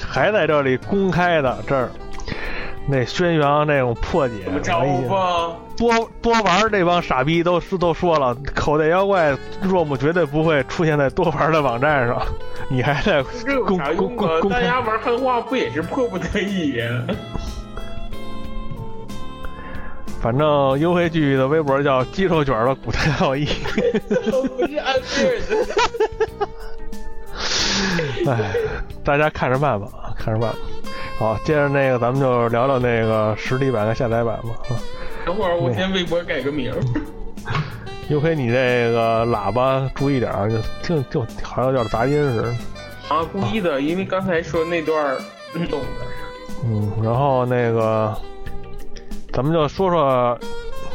[0.00, 1.88] 还在这里公开的这儿
[2.86, 5.56] 那宣扬那种破解，怎么着吧？
[5.76, 12.20] 多多玩这帮傻逼都都说了，口袋妖怪若木绝对不会出现在多玩的网站上，
[12.68, 14.40] 你还在这有啥用啊？
[14.50, 16.86] 大家玩汉化不也是迫不得已呀？
[20.20, 23.44] 反正优惠剧的微博叫鸡肉卷的古代奥义。
[24.56, 25.56] 不是安菲尔的。
[28.30, 28.52] 哎，
[29.02, 30.58] 大家看着办吧，看着办吧。
[31.22, 34.48] 好，接着那个，咱们就聊聊那个实体版跟下载版吧。
[34.68, 34.74] 啊
[35.24, 36.78] 等会儿我先微博改个名儿。
[38.10, 42.48] 优惠，你这个喇叭注意点儿，就听就好像有点杂音似的。
[43.14, 45.16] 啊，故意的，因为刚才说那段儿
[45.54, 45.86] 嗯懂的。
[46.64, 48.12] 嗯，然后那个，
[49.32, 50.36] 咱们就说说，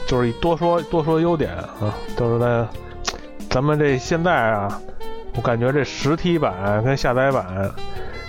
[0.07, 2.67] 就是多说多说优点啊，就是在
[3.49, 4.77] 咱们这现在啊，
[5.37, 7.71] 我感觉这实体版跟下载版，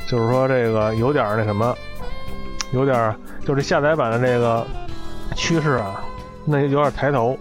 [0.06, 1.76] 就是说这个有点那什么，
[2.72, 4.66] 有点儿就是下载版的这个
[5.34, 6.00] 趋势啊，
[6.44, 7.38] 那有点抬头。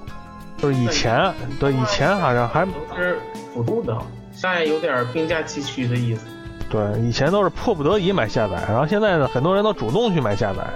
[0.58, 3.20] 就是以前，对以前好像还都是
[3.54, 3.96] 辅助的，
[4.32, 6.26] 现在有点并驾齐驱的意思。
[6.68, 10.68] 对，以前都是迫不得已买下载，然后现在呢，很多人都主动去买下载。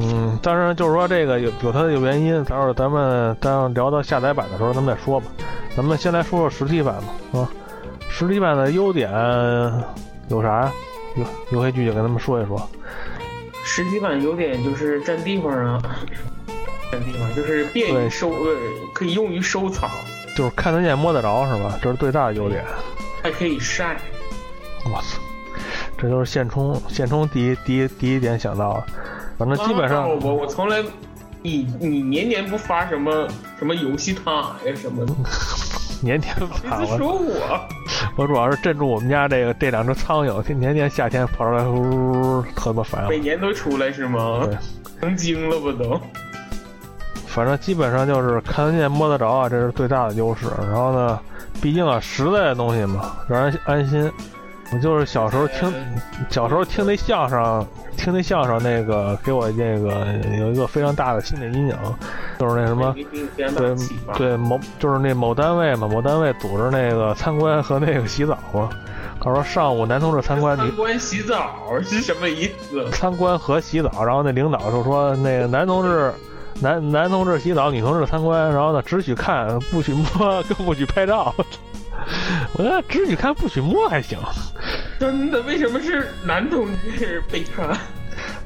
[0.00, 5.26] 嗯，当然就是说这个有有它的原因，待会儿咱们当聊到下载版的时候咱们再说吧。
[5.76, 6.94] 咱们先来说说实体版
[7.32, 7.50] 吧，啊，
[8.08, 9.10] 实体版的优点
[10.28, 10.72] 有啥？
[11.14, 12.58] 有有黑剧就跟他们说一说。
[13.70, 15.78] 实体版优点就是占地方啊，
[16.90, 18.56] 占地方就是便于收，呃，
[18.94, 19.90] 可以用于收藏，
[20.34, 21.78] 就是看得见摸得着是吧？
[21.82, 22.64] 这是最大的优点。
[23.22, 23.98] 还可以晒。
[24.86, 25.20] 我操，
[25.98, 28.86] 这就是现充现充第一第一第一点想到的。
[29.36, 30.82] 反正基本上啊我我从来，
[31.42, 35.12] 你你年年不发什么什么游戏塔呀什么的，
[36.02, 37.60] 年年别发说我。
[38.16, 43.08] 我主要是镇住我们家这个这两只苍蝇，年年夏天跑出来，呜呜特别烦。
[43.08, 44.56] 每年都出来是吗对？
[45.00, 46.00] 成精了吧都？
[47.26, 50.46] 反正基本上就是看得见摸得着啊，这是最大的优势。
[50.60, 51.20] 然后呢，
[51.62, 54.10] 毕竟啊，实在的东西嘛，让人安心。
[54.72, 55.72] 我就是小时候听，
[56.28, 60.06] 小时候听那相声，听那相声那个给我那个
[60.38, 61.76] 有一个非常大的心理阴影，
[62.38, 62.94] 就是那什么。
[63.36, 63.74] 对。
[64.16, 68.68] 对，某就是那某单位嘛，某单位组织那个参观和那个洗澡嘛。
[69.20, 72.90] 他说上午男同志参观，女参观洗澡是什么意思？
[72.90, 76.12] 参观和洗澡，然后那领导就说那个男同志。
[76.60, 81.32] 男男同志洗澡，女同志参观，然后呢，只许看，不许摸，更不许拍照。
[82.54, 84.18] 我说只许看，不许摸还行。
[84.98, 85.40] 真的？
[85.42, 86.66] 为什么是男同
[86.98, 87.76] 志被看？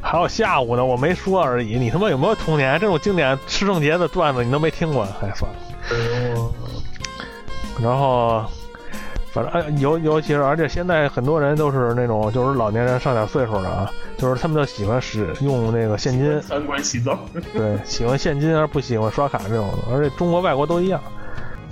[0.01, 1.79] 还有下午呢，我没说而已。
[1.79, 2.79] 你他妈有没有童年？
[2.79, 5.07] 这种经典吃圣节的段子你都没听过？
[5.23, 6.53] 哎，算了。
[7.81, 8.45] 然后，
[9.33, 17.19] 反正哎，尤尤其是，而且现在很多人都是那种就是老年人上点岁数的啊，就是他们就喜欢使用那个现金，三观洗澡。
[17.55, 21.01] 对，喜欢现金而不喜欢刷卡这种的，而且中国外国都一样。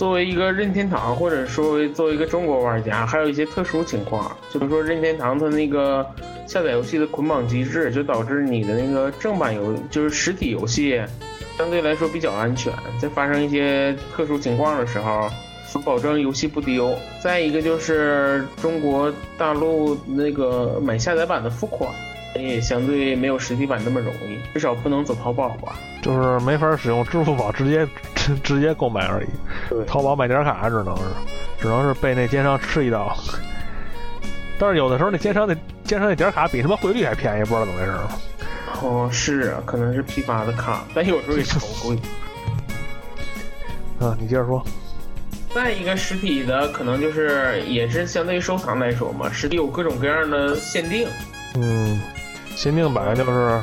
[0.01, 6.03] 作为一个任天堂，或者说作为一个中国玩家，还有一些特殊情况，就比如说任天堂它那个
[6.47, 10.99] 下载游戏的捆绑机制，就导致你的那个正版游就是实体游戏
[11.59, 15.29] 相对来说比较安全，在发生一些特殊情况的时候，
[15.75, 16.97] 能保证游戏不丢。
[17.23, 21.91] 再一个就是中国大陆那个买下载版的付款。
[22.35, 25.75] 也相对没有实体版那么容易，至少不能走淘宝吧。
[26.03, 29.27] 就是没法使用支付宝直接 直直接购买而已。
[29.69, 31.03] 对淘宝买点卡只能是，
[31.61, 33.14] 只能是被那奸商吃一刀。
[34.59, 37.93] 但是有的时候那奸商那奸商那点卡比他妈汇率还便宜，不知道怎么回事。
[38.83, 41.99] 哦，是啊，可能是批发的卡，但有时候也超贵。
[44.01, 44.64] 啊，你接着说。
[45.53, 51.09] 再一个实体的，可能就是也是相对于收藏来说嘛，实体有各种各样的限定。
[51.57, 52.01] 嗯，
[52.61, 53.59] 限定版就是，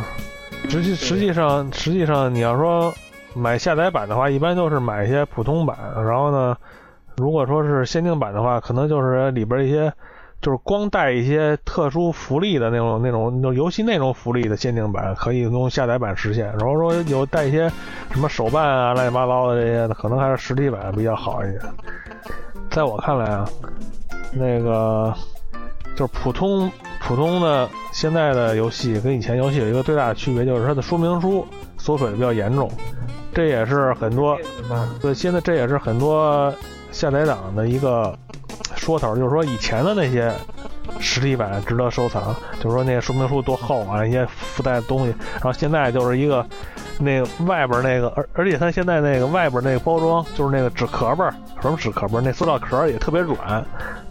[0.67, 2.91] 实际实际上实际上你要说
[3.35, 6.57] 买下载版的话，一般都是买一些普通版，然后呢，
[7.15, 9.93] 如果说是限定版的话，可能就是里边一些
[10.41, 16.47] 就是光带一些特殊福利的那种那种那种游戏内容福利的限定版，可以用下载版实现。
[16.57, 17.69] 然后说有带一些
[18.11, 21.59] 什么手办啊乱七八糟的这些的，可能还是实体版比较好一些。
[22.71, 23.47] 在我看来啊，
[24.33, 25.13] 那个
[25.95, 26.71] 就是普通
[27.07, 32.69] 普通的现在的游戏跟以前游戏有一个最大的区别，就是它的说明书缩水的比较严重，
[33.33, 34.37] 这也是很多
[35.01, 36.53] 对现在这也是很多
[36.91, 38.13] 下载党的一个
[38.75, 40.29] 说头，就是说以前的那些
[40.99, 46.45] 实体版值得收藏，就是说那个说明书多厚啊，一些附带的东西，然后现在就是一个
[46.99, 53.65] 那个外边那个，而 而且它现在那个外边那个包装就是那个纸壳儿，什么纸壳儿，那塑料壳儿也特别软，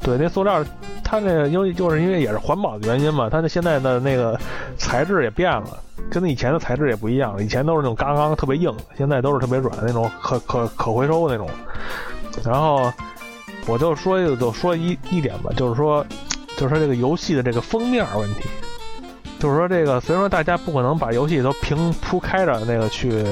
[0.06, 0.64] 对，那塑料
[1.02, 4.38] 它那个因为就是因为也是环保的原因嘛，它那现在的那个
[4.78, 5.76] 材质也变了，
[6.08, 7.42] 跟以前的材质也不一样了。
[7.42, 11.50] 以前都是那种刚刚特别硬，现在都是特别软那种可可可回收那种。
[12.44, 12.88] 然后
[13.66, 16.06] 我就说，就说一一点吧，就是说，
[16.56, 18.44] 就是说这个游戏的这个封面问题，
[19.40, 23.24] 就是说这个虽然说大家不可能把游戏都平铺开着那个去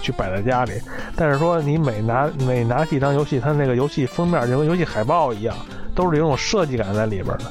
[0.00, 0.72] 去摆在家里。
[1.14, 5.54] 但是说你每拿每拿起一张游戏，它那个游戏封面就跟游戏海报一样，
[5.94, 7.44] 都是有种设计感在里边的，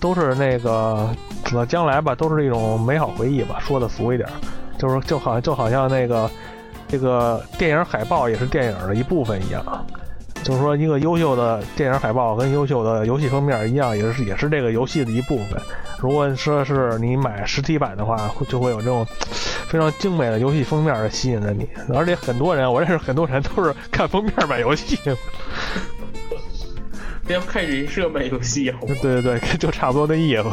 [0.00, 1.08] 都是那个
[1.52, 3.58] 呃将来吧，都是一种美好回忆吧。
[3.60, 4.28] 说的俗一点，
[4.78, 6.30] 就是就好像就好像那个
[6.88, 9.64] 这个电影海报也是电影的一部分一样。
[10.42, 15.58] 就是说，一个优秀的电影海报跟优秀的游戏封面一样，也是也是这个游戏的一部分。
[15.98, 19.06] 如果说是你买实体版的话，就会有这种
[19.66, 21.66] 非常精美的游戏封面吸引着你。
[21.94, 24.98] 而且很多人，我认识很多人都是看封面买游戏。
[27.26, 28.94] 不要看人设买游戏，好吗？
[29.00, 30.44] 对对对， 就差不多那意思。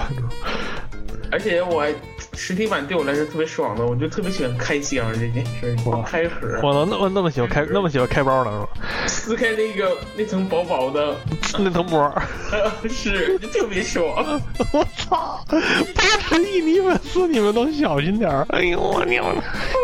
[1.32, 1.86] 而且我
[2.34, 6.60] 实体版对我来说特别爽的，我就特别喜欢开箱这件事，开盒。
[6.64, 8.52] 我能那么那么喜欢开那么喜欢开包呢？
[8.52, 9.08] 是吧？
[9.08, 11.16] 撕开那个那层薄薄的
[11.60, 12.12] 那层膜，
[12.90, 14.42] 是就特别爽。
[14.72, 15.44] 我操！
[15.50, 16.04] 八
[16.36, 18.46] 十亿女粉丝，你们都小心点儿！
[18.50, 19.26] 哎呦我娘，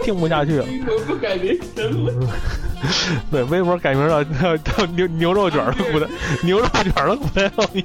[0.03, 0.65] 听不下去了。
[0.65, 2.27] 微博不改名了。
[3.29, 6.07] 对，微博改名叫叫叫牛牛肉卷了，不对
[6.43, 7.83] 牛肉卷的古代奥义。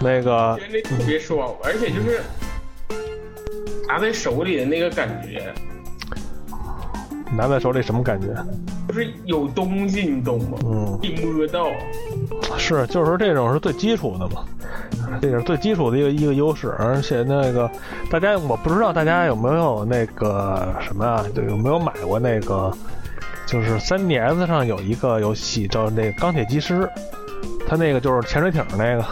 [0.00, 2.22] 那个真的特别爽，而且就是
[3.88, 5.52] 拿在手里的那个感觉，
[7.34, 8.28] 拿在手里什么感觉？
[8.86, 10.58] 就是有东西，你懂吗？
[10.64, 11.66] 嗯，一摸到。
[12.56, 14.44] 是，就是这种是最基础的嘛，
[15.20, 16.74] 这是最基础的一个一个优势。
[16.78, 17.70] 而且那个
[18.10, 22.72] 大家，我不知道大家有没有那个什么啊，就有没有买过那个，
[23.46, 26.88] 就是三 DS 上有一个游戏叫那个钢铁机师，
[27.66, 29.04] 它那个就是潜水艇那个。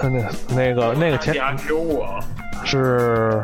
[0.00, 2.18] 呃， 那那个那个前只有我
[2.64, 3.42] 是，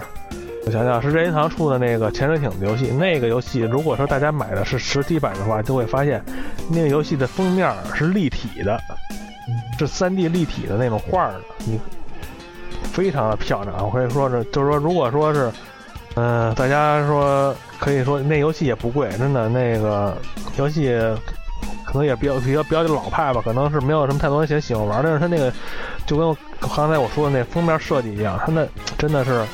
[0.66, 2.86] 我想想是任天堂出的那个潜水艇的游戏。
[2.90, 6.22] 那个游戏如果说大家买的是实体版的话，就会发现
[6.68, 8.80] 那个游戏的封面是立体的，
[9.78, 11.80] 是三 D 立体的那种画的，你
[12.92, 13.84] 非常的漂亮。
[13.84, 15.50] 我可以说是，就是说，如果说是，
[16.14, 20.16] 嗯，大家说可以说那游戏也不贵，真的那个
[20.56, 20.98] 游戏。
[21.84, 25.52] 可能也比较比较比较老派吧，可能是没有什么太多人喜喜欢玩，但是它那个
[26.06, 28.66] 就跟刚才我说的那封面设计一样，它那
[28.98, 29.44] 真的是，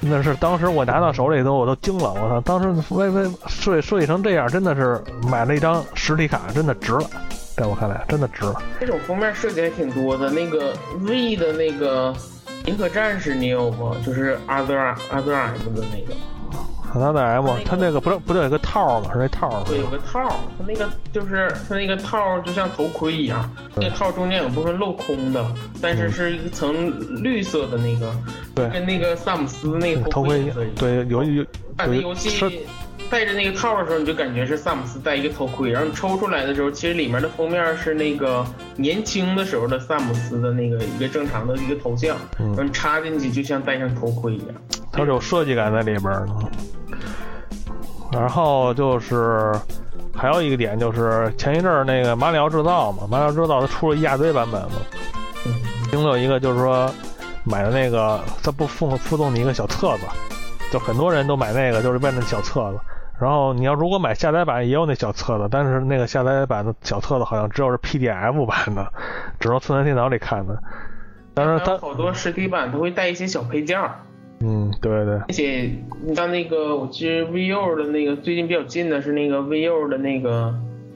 [0.00, 2.40] 那是当时我拿到手里头我都惊了，我操！
[2.40, 7.04] 当时微微设计设计成这样，真的是买了一张实体卡，真的值了，
[7.56, 8.60] 在我看来真的值了。
[8.80, 12.14] 这种封面设计还挺多的，那个 V 的那个
[12.66, 13.96] 银河战士你有吗？
[14.04, 16.14] 就是 Other Other M 的那个。
[16.92, 19.10] 他那 M，他那个不是不是有个套吗？
[19.12, 20.28] 是那套对，有个套，
[20.58, 25.44] 它那个就是它那个套就像头盔一样，那个套中间有部分镂空的，
[25.80, 28.14] 但是是一层绿色的那个，
[28.54, 30.56] 对，跟那个萨姆斯那个头盔一样。
[30.76, 31.44] 对，有有
[31.86, 32.66] 有游戏
[33.10, 38.44] 戴着那个套的时候，你就感觉是萨姆斯戴一个头盔，然后你抽出来的时候，其实里面的封面是那个
[38.76, 44.48] 年轻的时候的萨姆斯的那个一个正常的一个头像，然后插进去就像戴上头盔一样。
[44.92, 46.28] 它是有设计感在里边的。
[48.12, 49.52] 然后就是
[50.14, 54.76] 还有一个点，就是前一阵儿那个马里奥制造嘛，马里奥制造它出了一大堆版本嘛，
[55.86, 56.92] 其中有一个就是说
[57.42, 60.04] 买的那个，它不附附送你一个小册子，
[60.70, 62.78] 就很多人都买那个，就是为了小册子。
[63.18, 68.92] 然后你要如果买下载版也有那小册子，但是那个下载版的小册子好像只有是 PDF 版的，
[69.40, 70.62] 只能存在电脑里看的。
[71.32, 73.80] 但是它好多实体版都会带一些小配件。
[74.44, 75.14] 嗯，对对。
[75.14, 75.70] 而且
[76.04, 80.54] 你像那个，我记得 VU 的那个最近比较近的是那个 VU 的那个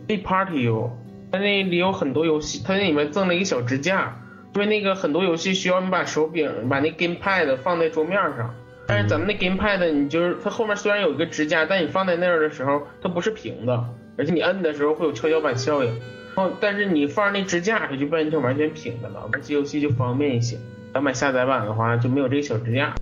[0.09, 0.91] g Party U，
[1.31, 4.21] 它那里有很多游戏，它那里面赠了一个小支架，
[4.55, 8.55] 因为那个很多游戏需要你把手柄把那 Gamepad 放在桌面上，
[8.89, 13.85] 但是咱们那 Gamepad 你就是它后面虽然有一个支架，但你放在那儿的时候它不是平的，
[14.17, 15.91] 而且你摁的时候会有跷跷板效应，
[16.35, 20.57] 然后但是你放那支架它就变成完全平的了，玩些游戏就方便一些。
[20.95, 22.95] 咱买下载版的话就没有这个小支架。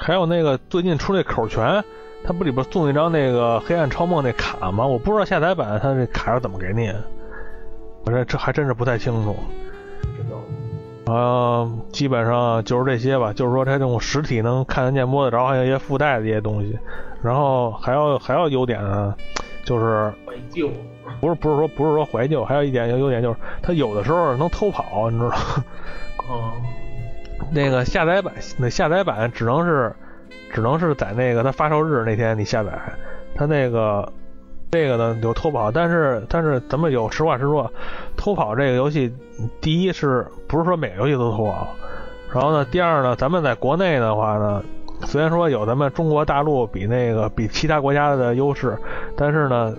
[0.00, 1.84] 还有那个最近出那口拳，
[2.24, 4.86] 它不里边送一张那个黑暗超梦那卡吗？
[4.86, 6.90] 我不知道下载版它这卡是怎么给你，
[8.04, 9.36] 我这这还真是不太清楚。
[11.12, 16.78] 啊，基本上就是这些吧，就是说它这种实体能看得见摸得着，还有一些附带的一些东西。
[17.22, 19.14] 然后还要还要优点呢，
[19.64, 20.70] 就是怀旧，
[21.20, 25.64] 不是不是说不是说怀旧，还有一点优点就是它有的时候能偷跑，你知道吗？
[26.28, 26.52] 哦。
[27.50, 29.94] 那个下载版，那下载版只能是，
[30.52, 32.72] 只能是在那个它发售日那天你下载，
[33.34, 34.12] 它那个
[34.70, 37.72] 这个呢有偷跑，但是但是咱们有实话实说，
[38.16, 39.14] 偷跑这个游戏，
[39.60, 41.68] 第一是不是说每个游戏都偷跑，
[42.32, 44.62] 然后呢，第二呢，咱们在国内的话呢，
[45.06, 48.76] 虽然说有咱们中国大陆比那个比其他国家的优势，
[49.16, 49.74] 但是呢，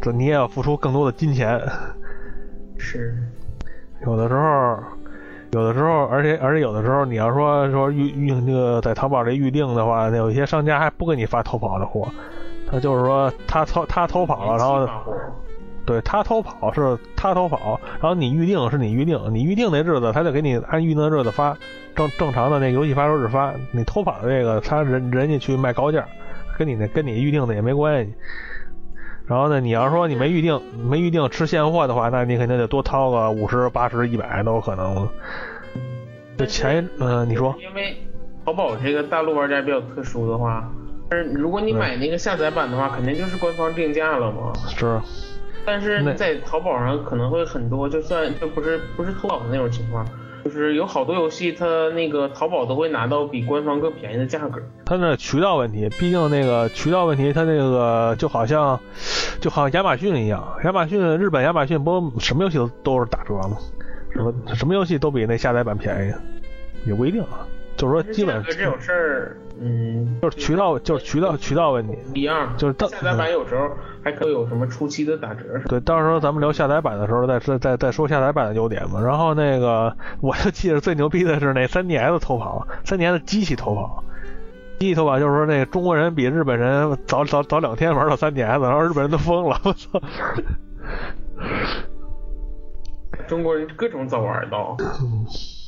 [0.00, 1.60] 这你也要付出更多的金钱，
[2.78, 3.14] 是，
[4.06, 4.78] 有的时候。
[5.52, 12.08] 有的时候，而且而且有的时候，你要说说预预那个在淘宝这预定的话，那有一些商家还不给你发偷跑的货，
[12.70, 14.88] 他就是说他偷他偷跑了，然后
[15.84, 21.56] 对他偷跑是他偷跑，然后你预定是你预定，你预定那日子他就给你按预定的日子发，
[21.96, 23.52] 正正常的那游戏发售日发。
[23.72, 26.06] 你偷跑的这个，他人人家去卖高价，
[26.56, 28.14] 跟你那跟你预定的也没关系。
[29.30, 35.08] 然后呢，你要说你没预定没预定吃现货的话，那你肯定得多掏个五十、八十、一百都有可能。
[36.36, 37.54] 这前嗯、你说。
[37.62, 37.96] 因为
[38.44, 40.68] 淘宝这个大陆玩家比较特殊的话，
[41.08, 44.52] 但是如果你买那个下载版的话，肯定就是官方定价了嘛。
[44.66, 45.00] 是。
[45.64, 50.04] 但是那在淘宝上可能会很多，就算就不是不是淘宝的那种情况，
[50.44, 54.60] 就是有好多游戏它那个淘宝都会拿到比官方更便宜的价格。
[54.84, 58.78] 它那渠道问题，毕竟那个渠道问题，它那个就好像
[59.40, 63.56] 就好像亚马逊一样，亚马逊日本亚马逊不什么游戏都都是打折吗？
[64.12, 67.46] 什么什么游戏都比那下载版便宜，也不一定啊。
[67.76, 71.94] 就是说基本价格这种事儿，嗯，就是渠道就是渠道渠道问题。
[72.14, 73.68] 一样，就是到下载版有时候
[74.02, 75.44] 还可以有什么初期的打折。
[75.68, 78.98] 对，到时候咱们聊下载版的时候再再再再说下载版的优点嘛。
[79.00, 84.02] 然后那个我就记得最牛逼的是那 3DS 偷跑，3DS 机器偷跑。
[84.78, 90.00] 机器偷跑就是说那个中国人比日本人早早早两天玩到 3DS，然后日本人都疯了，我操！
[93.28, 94.74] 中国人各种早玩到。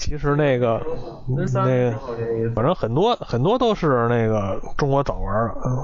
[0.00, 0.80] 其实那个
[1.28, 1.94] 那个，
[2.54, 5.76] 反正很多很多都是那个中国早玩的，嗯，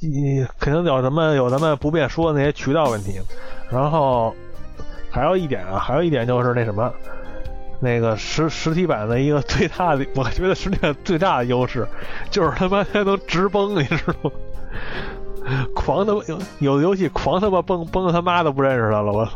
[0.00, 3.20] 你肯定有咱们有咱们不便说的那些渠道问题，
[3.70, 4.34] 然后
[5.10, 6.92] 还有一点啊，还有一点就是那什么，
[7.78, 11.86] 那个实实体版的一个最大的，我觉得实体版最大的优势
[12.30, 14.30] 就是他妈它能直崩，你知道吗？
[15.74, 19.28] 狂他妈有有的游戏狂他妈崩崩的他妈都不认识他了，我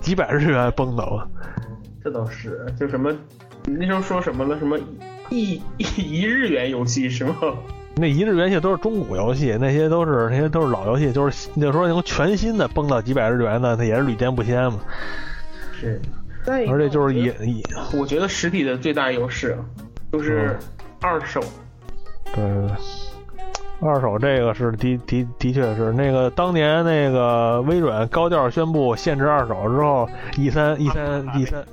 [0.00, 1.22] 几百日元崩的我。
[2.02, 3.10] 这倒是，就什么
[3.66, 4.78] 那时候说什么了，什么
[5.30, 7.34] 一一一日元游戏是吗？
[7.96, 14.80] 那一日元戏都是中古游戏，那些都是那些都是老游戏，就是那时候能全新的崩到几百日元的，它也是屡见不鲜嘛。
[15.80, 16.00] 是，
[16.44, 17.62] 而且就是也也
[17.96, 19.56] 我觉得实体的最大优势
[20.12, 20.58] 就是
[21.00, 21.40] 二手。
[22.34, 22.76] 对对对，
[23.88, 31.64] 二手这个是的的的确是那个当年那个微软高调宣布限制二手之后，E 三 E 三 E 三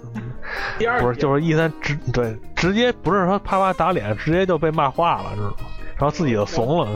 [0.77, 5.53] 第二不是就是 E 三直对直接不是说啪啪打脸，直接就被骂化了，知道吗？
[5.97, 6.87] 然后自己就怂了。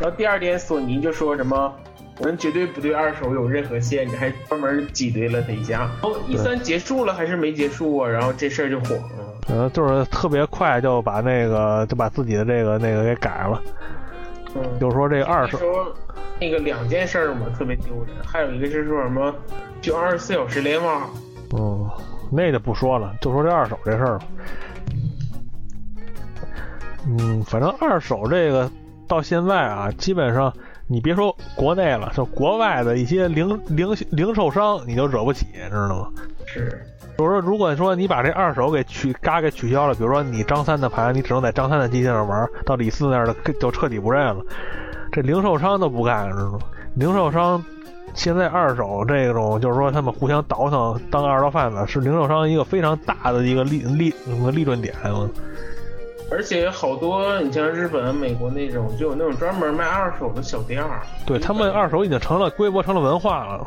[0.00, 1.72] 然后第二点，索尼就说什么。
[2.20, 5.80] 我们绝对不对二手有任何限制，还专门挤兑了他一下。
[5.80, 8.08] 然后 E 三结束了还是没结束啊？
[8.08, 9.02] 然后这事儿就火了。
[9.48, 13.60] 呃，就是特别快就把那个就把自己的这个那个给改了，
[14.54, 15.58] 嗯，就是说这个二手
[16.38, 18.14] 那那个两件事儿嘛，特别丢人。
[18.24, 19.34] 还有一个是说什么，
[19.80, 21.10] 就二十四小时联网。
[21.56, 21.88] 嗯，
[22.30, 24.26] 那就不说了，就说这二手这事儿吧。
[27.06, 28.70] 嗯，反正二手这个
[29.06, 30.52] 到现在啊，基本上
[30.86, 36.10] 你别说国内了，就国外的一些零零零售商你都惹不起，知道吗？
[36.46, 36.82] 是，
[37.16, 44.42] 就是说，如果说你把这二手给取嘎给取消了，比如说你张三的牌，你只能在张三的机器上玩，到李四那儿的就彻底不认了。
[45.12, 46.58] 这零售商都不干，知道吗？
[46.96, 47.64] 零售商
[48.14, 54.12] 现在二手这种，就是说他们互相倒腾当二道贩子，是零售商一个非常大的一个利利
[54.52, 54.94] 利润点。
[56.30, 61.02] 而且好多你像日本、美国那种，就有那种专门卖二手的小店儿。
[61.26, 63.66] 对他们二手已经成了规模，成了文化了。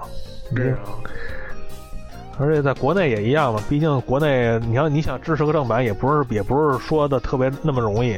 [0.55, 0.97] 是啊，
[2.39, 8.17] 而且在国内也一样嘛，毕竟国内你要你想支持个正版，也不是也不是说的特别那么容易，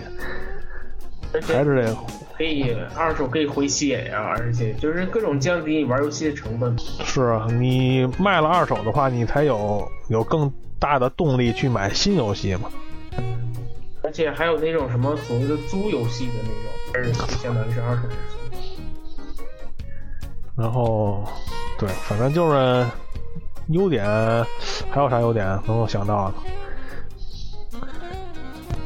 [1.33, 1.97] 而且还是这个。
[2.37, 6.73] 可以二手可以回血呀、而且就是各种降低你玩游戏的成本。
[6.77, 10.49] 是啊，你卖了二手的话，你才有有更
[10.79, 12.69] 大的动力去买新游戏嘛。
[14.03, 16.33] 而且还有那种什么所谓的租游戏的
[16.93, 18.81] 那种，是相当于是二手游戏。
[20.55, 21.25] 然后，
[21.77, 22.85] 对，反正就是
[23.69, 24.05] 优点，
[24.89, 26.35] 还有啥优点能够想到的？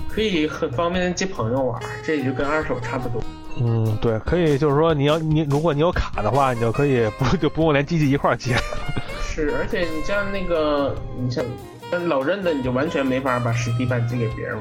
[0.09, 3.21] 可以很方便的接朋友玩，这也就跟二手差不多。
[3.59, 8.55] 嗯，对，可以，就是说你要你如果你有卡的话，你就可以不 就不用连机器一块儿接。
[9.21, 11.43] 是，而且你像那个，你像
[11.89, 14.57] 跟老任的，你就完全没法把实体版寄给别人。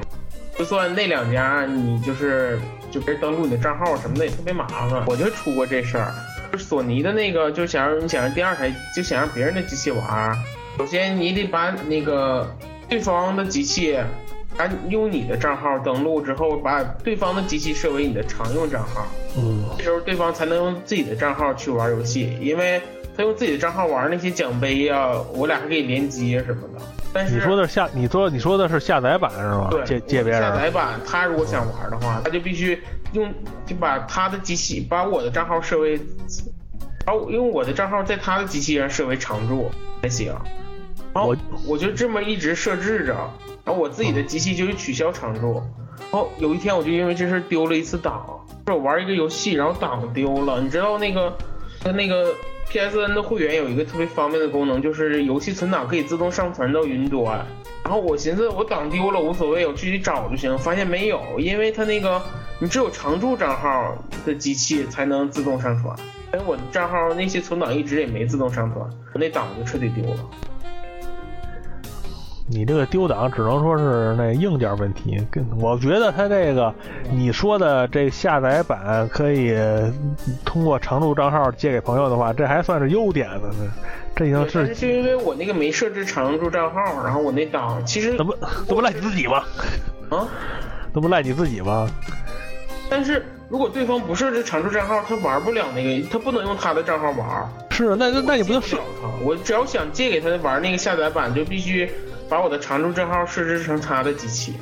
[0.57, 2.59] 就算那两家，你就是
[2.91, 5.03] 就别人登录你的账号什么的也特别麻烦。
[5.07, 10.37] 我就出过这事儿，就是索尼的那个，就想让你想让第二台，就想让别人的机器玩，
[10.79, 12.55] 首先你得把那个
[12.89, 13.99] 对方的机器。
[14.55, 22.37] 他用你的账号登录之后，把对方的机器设为你的常用账号，嗯，这时候对方才能用自己的账号去玩游戏。
[22.39, 22.79] 因为
[23.17, 26.85] 他用自己的账号玩那些奖杯呀、我俩还可以联机什么的。
[27.15, 29.69] 但是你说的是下，你说你说的是下载版是吗？
[29.71, 30.43] 对借借别人。
[30.43, 32.79] 下载版，他如果想玩的话，他就必须
[33.13, 33.33] 用
[33.67, 36.01] 就把他的机器把我的账号设为，
[37.05, 39.71] 把我用我的账号在他的机器上设为常驻
[40.03, 40.35] 才行。
[41.15, 41.37] 然后我
[41.67, 43.15] 我就这么一直设置着，
[43.65, 45.63] 然后我自己的机器就取消常驻。
[46.11, 48.25] 然后有一天我就因为这事儿丢了一次档，
[48.67, 50.61] 就是我玩一个游戏，然后档丢了。
[50.61, 51.37] 你知道那个
[51.85, 52.35] 那个
[52.71, 57.47] PSN 的会员有一个特别方便的功能，就是游戏存档可以自动上传到云端。
[57.85, 60.57] 然后我寻思我档丢了无所谓，我去找就行。
[60.59, 62.23] 发现没有，因为它那个
[62.59, 65.97] 你只有常驻账号的机器才能自动上传，
[66.33, 70.31] 因为我的账号那些存档一直也没自动上传，我那档就彻底丢了。
[72.49, 76.75] 你这个丢档只能说是那硬件问题，跟我觉得它这个
[77.11, 79.57] 你说的这下载版可以
[80.45, 83.73] 通过常驻账号借给朋友的话，这还算是优点了呢。
[84.15, 88.37] 这已经是是就因为我那个没设置常驻账号，然后我那档其实怎么
[88.69, 89.43] 这不赖你自己吗？
[90.11, 90.29] 啊，
[90.93, 91.89] 这不赖你自己吗？
[92.91, 97.49] 但是如果对方不设置常驻账号，他玩不了那个，他不能用他的账号玩。
[97.71, 99.09] 是，啊那那那你不就借是了他？
[99.25, 101.91] 我只要想借给他玩那个下载版，就必须
[102.33, 104.55] 把我的常驻账号设置成他的机器。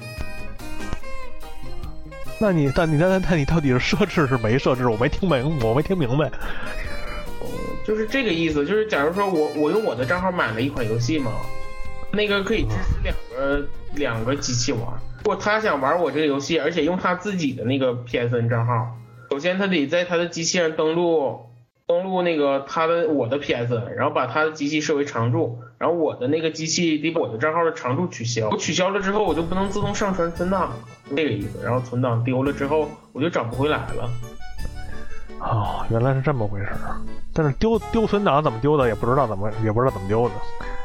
[2.40, 4.88] 那你但你那那你到底是设置是没设置？
[4.88, 6.28] 我没听明，我没听明白。
[7.86, 11.30] 就是这个意思，就是假如说我我用我的账号买了一款游戏嘛，
[12.10, 13.64] 那个可以支持两个
[13.94, 14.82] 两个机器玩。
[15.18, 18.96] 如果他想玩我这个游戏，而且用他自己的那个 PSN 账号，
[19.30, 21.49] 首先他得在他的机器上登录
[21.90, 28.48] 登录那个他的我的 PSN，然后把他的机器设为常驻，然后我的那个机器得把我的账号的常驻取消。
[28.48, 30.70] 我取消了之后，我就不能自动上传存档，
[31.16, 31.60] 这个意思。
[31.64, 34.08] 然后存档丢了之后，我就找不回来了。
[35.40, 36.94] 哦，原来是这么回事儿。
[37.34, 40.34] 但是丢丢存档怎么丢的也不知道怎么也不知道怎么丢的。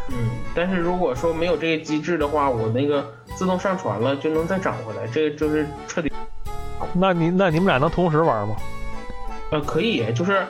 [0.09, 6.11] 嗯，但是如果说没有这个机制的话，我那个自动上传了就能再找回来，这个就是彻底
[6.93, 8.55] 那你那你们俩能同时玩吗？
[9.51, 10.43] 呃可以，就是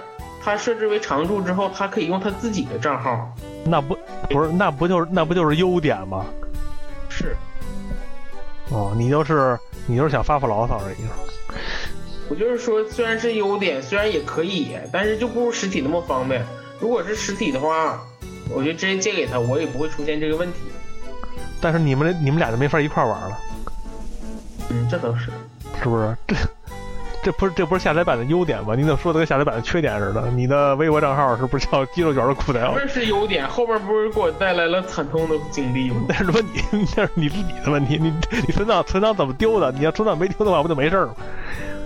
[0.45, 3.35] 它设置为常驻之后，他可以用他自己的账号。
[3.65, 3.97] 那不
[4.29, 6.23] 不是那不就是那不就是优点吗？
[7.09, 7.35] 是，
[8.69, 10.97] 哦，你就是你就是想发发牢骚而已。
[12.29, 16.45] 我就是说，虽然是优点，虽然也可以，但是就不如实体那么方便。
[16.79, 17.99] 如果是实体的话，
[18.53, 20.59] 我就直接借给他，我也不会出现这个问题。
[21.59, 23.39] 但是你们你们俩就没法一块玩了，
[24.69, 25.31] 嗯，这倒是。
[25.81, 26.15] 是不是？
[26.27, 26.35] 这
[27.25, 28.75] 这不是这不是下载版的优点吗？
[28.75, 30.29] 你怎么说的跟下载版的缺点似的？
[30.35, 32.67] 你的微博账号是不是叫肌肉卷的裤带？
[32.69, 36.03] 不是是优点，后边不是给我带来了惨痛的经历吗？
[36.07, 36.61] 那是说你
[36.95, 38.13] 那是你自己的问题，你
[38.45, 39.71] 你存档存档怎么丢的？
[39.71, 41.15] 你要存档没丢的话，不就没事儿吗？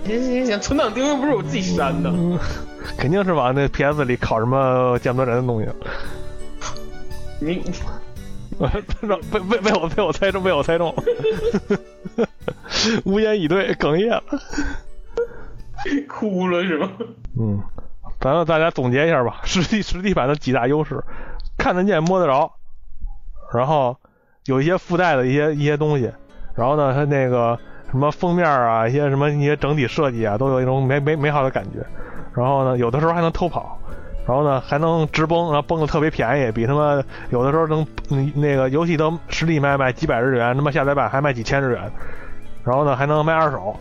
[0.04, 2.10] 行行行，存档丢又不是我自己删的。
[2.10, 2.38] 嗯，
[2.98, 5.68] 肯定是往那 PS 里拷什么见不得人的东西。
[7.40, 7.62] 你
[9.40, 10.94] 被被被我被我猜中，被我猜中，
[13.04, 14.22] 无言以对，哽咽了。
[16.08, 16.90] 哭了是吗？
[17.38, 17.60] 嗯，
[18.20, 19.40] 咱让大家总结一下吧。
[19.44, 21.02] 实体实体版的几大优势：
[21.58, 22.50] 看得见、摸得着，
[23.52, 23.96] 然后
[24.46, 26.12] 有一些附带的一些一些东西，
[26.54, 27.58] 然后呢，它那个
[27.90, 31.84] 什么封面啊，一些什么一些整体设计啊，都有一种美美美好的感觉。
[32.34, 33.78] 然后呢，有的时候还能偷跑，
[34.26, 37.84] 然后呢还能直崩，然后崩的特别便宜，比他妈有的时候能
[38.34, 41.90] 那个游戏都实体卖卖几百日元，他妈下载版还卖几千日元，
[42.64, 43.76] 然后呢还能卖二手，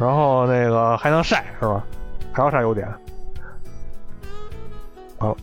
[0.00, 1.84] 然后那个还能晒是吧？
[2.32, 2.88] 还有啥优点？
[5.18, 5.36] 好，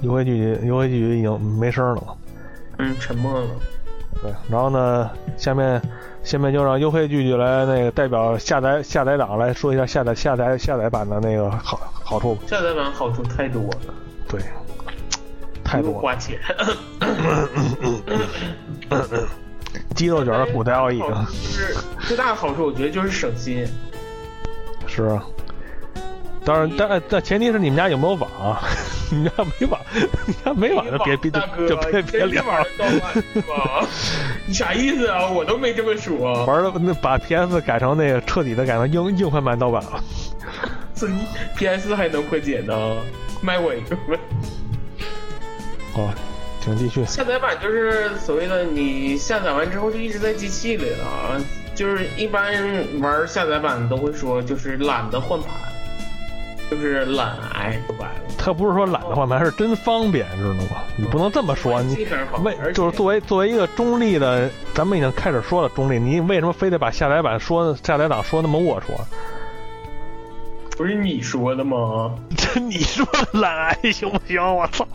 [0.00, 2.16] 优惠剧优惠剧已经没声了。
[2.78, 3.46] 嗯，沉默了。
[4.22, 5.80] 对，然后呢，下面
[6.22, 12.42] 下面就让优惠剧剧来那个代表下载下载党来说一下下载下载下载版的那个好好处吧。
[12.46, 13.94] 下载版好处太多了，
[14.28, 14.40] 对，
[15.62, 15.98] 太多了。
[15.98, 16.38] 花钱。
[19.94, 21.76] 鸡肉卷的古代奥义 好处就是
[22.08, 23.66] 最大的好处，我觉得就是省心。
[24.92, 25.24] 是啊。
[26.42, 28.62] 当然，但但前提是你们家有没有网啊？
[29.12, 29.80] 你们家没网，
[30.26, 33.86] 你家没网就别别就别别聊真是玩盗版是吧？
[34.46, 35.28] 你啥意思啊？
[35.28, 36.44] 我都没这么说。
[36.46, 40.02] 玩了那把 PS 改成那个彻底的改成硬硬汉版盗版了。
[40.94, 41.06] 这
[41.56, 42.96] PS 还能破解呢？
[43.42, 44.18] 卖我一个呗。
[45.94, 46.10] 哦，
[46.60, 47.04] 请继续。
[47.04, 51.40] 下载版就是所谓的你下载完之后就一直在机器里了啊，
[51.80, 52.52] 就是一般
[53.00, 55.48] 玩下载版都会说就是懒得换盘，
[56.70, 58.20] 就是懒癌说白了。
[58.36, 60.82] 他不是说懒得换盘，是真方便，知道吗？
[60.94, 62.06] 你不能这么说，你
[62.44, 69.00] 为就是作为作为一个中立的，咱们已经开始说了中立，你为什么非得把下载版说下载党说那么龌龊？
[70.76, 72.14] 不是你说的吗？
[72.36, 74.38] 这 你说的懒癌行不行？
[74.54, 74.86] 我操！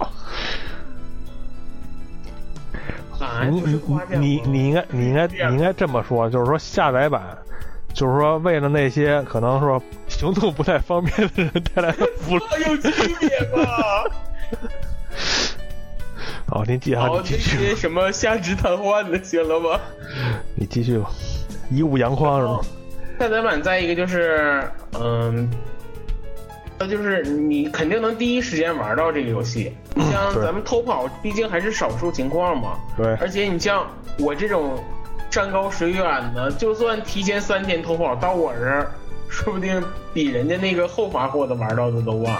[3.19, 7.21] 啊，你不是夸奖吗你你应该你应该你应该这么说，就是说下载版，
[7.93, 12.43] 就是说为了那些可能说行动不太方便的人带来的福利。
[12.51, 14.05] 那有区别吧？
[16.47, 19.81] 好，您继续，好，这些，什么下肢瘫痪的，行了吧？
[20.55, 21.09] 你继续吧。
[21.71, 22.59] 一物阳光是吗？
[23.19, 25.49] 下载版再一个就是，嗯，
[26.77, 29.73] 那就是你肯定能第一时间玩到这个游戏。
[29.93, 32.77] 你像咱们偷跑，毕竟还是少数情况嘛。
[32.97, 33.87] 对，而且你像
[34.19, 34.83] 我这种
[35.31, 36.03] 山高水远
[36.33, 38.91] 的，就算提前三天偷跑到我这儿，
[39.29, 42.37] 说不定比人家那个后发货的玩到的都晚。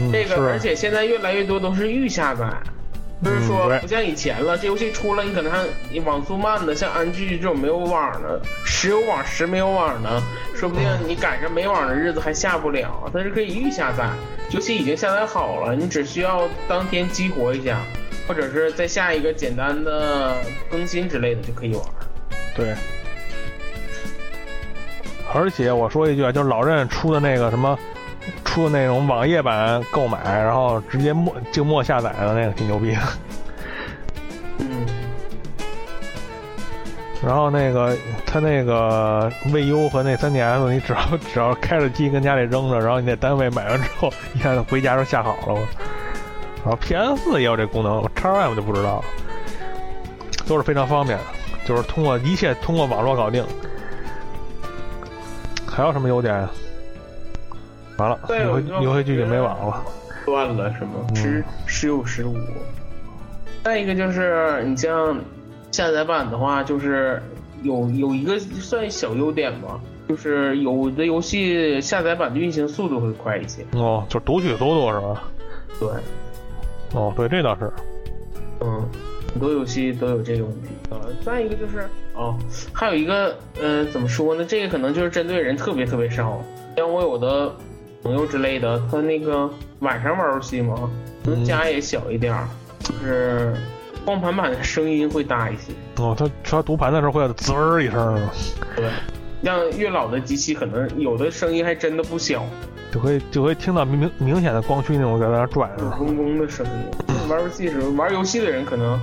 [0.00, 2.46] 嗯这个，而且现在越来越多都是预下载，
[3.24, 5.58] 就是说不像以前了，这游戏出了你可能还
[5.90, 10.22] 你网速慢的，像安居这种没有网的，时有网时没有网的，
[10.54, 14.08] 说不定你赶上没网的日子还下不了，它是可以预下载，
[14.50, 17.80] 游戏已经下载好了，你只需要当天激活一下，
[18.28, 20.36] 或者是再下一个简单的
[20.70, 21.84] 更新之类的就可以玩。
[22.54, 22.74] 对。
[25.34, 27.78] 而且我说一句啊，就是老任出的那个什么，
[28.44, 33.00] 出的那种网页版购买，然后直接默静默下载的那个挺牛逼的。
[34.58, 34.86] 嗯，
[37.24, 40.98] 然后那个他那个 VU 和那 3DS，你只要
[41.32, 45.60] 只要开着机跟家里扔着，然后你在单位买完之后，一看回家就下好了。
[46.64, 49.04] 然后 PS 也有这功能，XM 就不知道了，
[50.46, 51.24] 都是非常方便的，
[51.66, 53.44] 就是通过一切通过网络搞定。
[55.70, 56.46] 还有什么优点？
[57.98, 59.84] 完了，游戏游戏剧就没网了。
[60.24, 60.90] 断了是吗？
[61.10, 62.36] 嗯十十有十五。
[63.64, 65.18] 再一个就是你像
[65.72, 67.20] 下载版的话，就是
[67.62, 73.64] 有有一个算小优点吧，就是有的游戏下载版的运行速度会快一些。
[73.72, 75.24] 哦，就是读取速度是吧？
[75.80, 75.88] 对，
[76.94, 77.70] 哦，对，这倒是。
[78.60, 78.88] 嗯，
[79.32, 80.68] 很多游戏都有这个问题。
[80.90, 82.38] 呃，再一个就是哦，
[82.72, 84.44] 还有一个呃，怎么说呢？
[84.44, 86.42] 这个可能就是针对人特别特别少，
[86.76, 87.54] 像我有的
[88.08, 89.50] 朋友之类的，他那个
[89.80, 90.90] 晚上玩游戏嘛，
[91.22, 92.48] 可能家也小一点儿，
[92.82, 93.54] 就是
[94.02, 95.74] 光盘版的声音会大一些。
[96.02, 98.18] 哦，他他读盘的时候会滋儿一声？
[98.74, 98.88] 对，
[99.44, 102.46] 像越老的机器，可能有的声音还真的不小，
[102.90, 105.70] 就可以就可以听到明明明显的光驱那种在那儿转？
[106.00, 107.18] 嗡嗡的声音。
[107.28, 108.98] 玩游戏的时候，玩游戏的人可能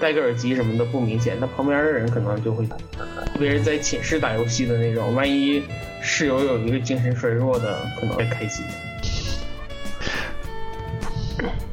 [0.00, 5.62] 戴个耳机什么的不明显，那旁边的人可能就会，特别是在寝室打游戏的那种，万一
[6.00, 8.62] 室友有一个精神衰弱的，可能会开机。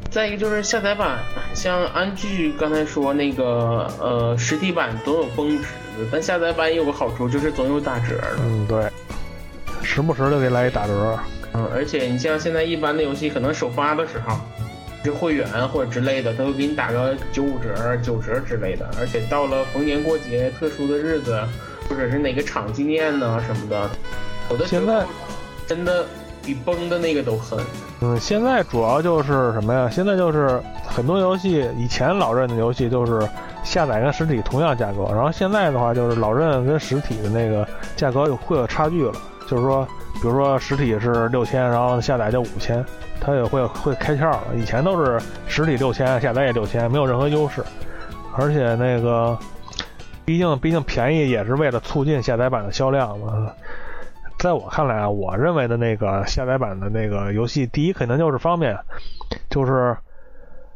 [0.09, 1.19] 再一个就是下载版，
[1.53, 5.65] 像安居刚才说那个呃实体版总有峰值，
[6.09, 8.37] 但下载版有个好处就是总有打折的。
[8.39, 8.89] 嗯，对，
[9.83, 11.19] 时不时的给来一打折。
[11.53, 14.39] 嗯，而且你像现在一般的游戏，可能首发的时候，
[15.03, 18.89] 是会员或者之类的，他会给你打个九五折、九折之类的。
[18.97, 21.37] 而且到了逢年过节、特殊的日子，
[21.89, 23.89] 或者是哪个厂纪念呢什么的，
[24.49, 25.05] 有的现在
[25.67, 26.05] 真的
[26.43, 27.59] 比崩的那个都狠。
[28.01, 29.89] 嗯，现在主要就是什么呀？
[29.89, 33.27] 现在就是很多游戏，以前老任的游戏就是
[33.63, 39.13] 下载跟实体同样价格，然后现在的话就是老任跟实体的那个价格有会有差距了。
[39.47, 42.83] 就是说，比如说实体是六千，然后下载就五千，
[43.21, 44.41] 它也会会开窍了。
[44.55, 47.63] 以前都是实体六千，下载也六千，没有任何优势。
[48.35, 49.37] 而且那个，
[50.25, 53.51] 毕竟毕竟便宜也是为了促进下载版的销量嘛。
[54.37, 58.77] 在我看来啊，我认为的那个下载版的那个游戏，第一肯定就是方便，
[59.49, 59.95] 就是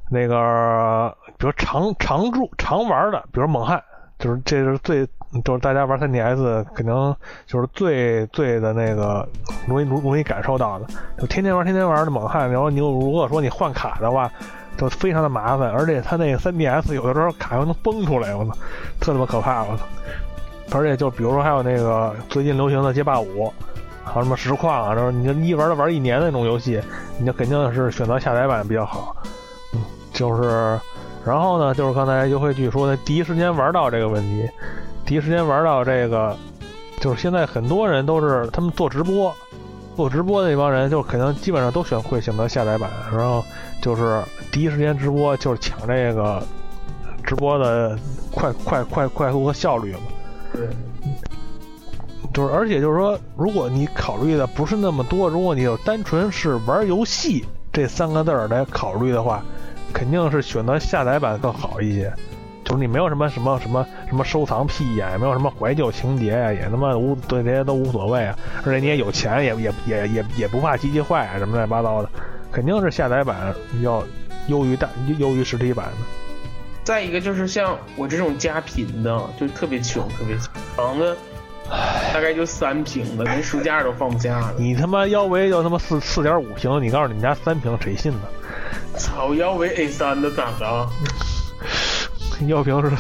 [0.10, 3.84] 那个比如常常驻常玩的，比如猛汉，
[4.18, 5.06] 就是这是最
[5.43, 7.14] 就是大家玩 3DS 可能
[7.45, 9.28] 就是最最的那个
[9.68, 10.88] 容易容容易感受到的，
[11.20, 12.50] 就天天玩天天玩的猛汉。
[12.50, 14.32] 然后你如果说你换卡的话，
[14.80, 18.52] 就非常的麻烦，而且它那个 3DS 有的时候卡又能崩出来，我操，
[19.02, 19.84] 特他妈可怕，我操！
[20.72, 23.52] 而且就比如说还有那个最近流行的街霸五，
[24.06, 26.82] 还有什么实况啊，然后你就一玩就玩一年那种游戏，
[27.18, 29.16] 你就肯定是选择下载版比较好。
[29.74, 29.82] 嗯，
[30.14, 30.80] 就是，
[31.26, 34.50] 然后呢，就是刚才优惠剧说的第一时间玩到这个问题，
[35.06, 36.38] 第一时间玩到这个，
[37.02, 39.34] 就是现在很多人都是他们做直播，
[39.98, 43.44] 做直播的那帮人就肯定基本上都选会选择下载版，然后
[43.82, 44.22] 就是
[44.52, 46.42] 第一时间直播就是抢这个
[47.24, 47.98] 直播的
[48.32, 50.00] 快快快快速和效率嘛。
[50.54, 50.68] 对，
[52.34, 59.44] 就是，而且就是说，如果你考虑的不是那么多，如果你就单纯是玩游戏这三个字儿来考虑的话，
[59.94, 62.12] 肯定是选择下载版更好一些。
[62.66, 72.10] 就是你没有什么什么什么什么收藏癖呀，也没有什么怀旧情节呀，也他妈无对这些都无所谓啊，而且你也有钱，也也也也也不怕机器坏啊什么乱七八糟的，
[72.52, 74.04] 肯定是下载版要
[74.47, 75.91] 优于大优于实体版的。
[76.84, 81.16] 再一个就是像我这种家贫的，就特别穷，特别穷，房子
[82.14, 84.56] 大概就三平的，连书架都放不下了。
[84.58, 88.22] 你他妈腰围就他妈四四点五平，你告诉你们家三平，谁信呢？
[88.97, 90.89] 操，腰围 A 三的咋的？
[92.47, 92.95] 腰平是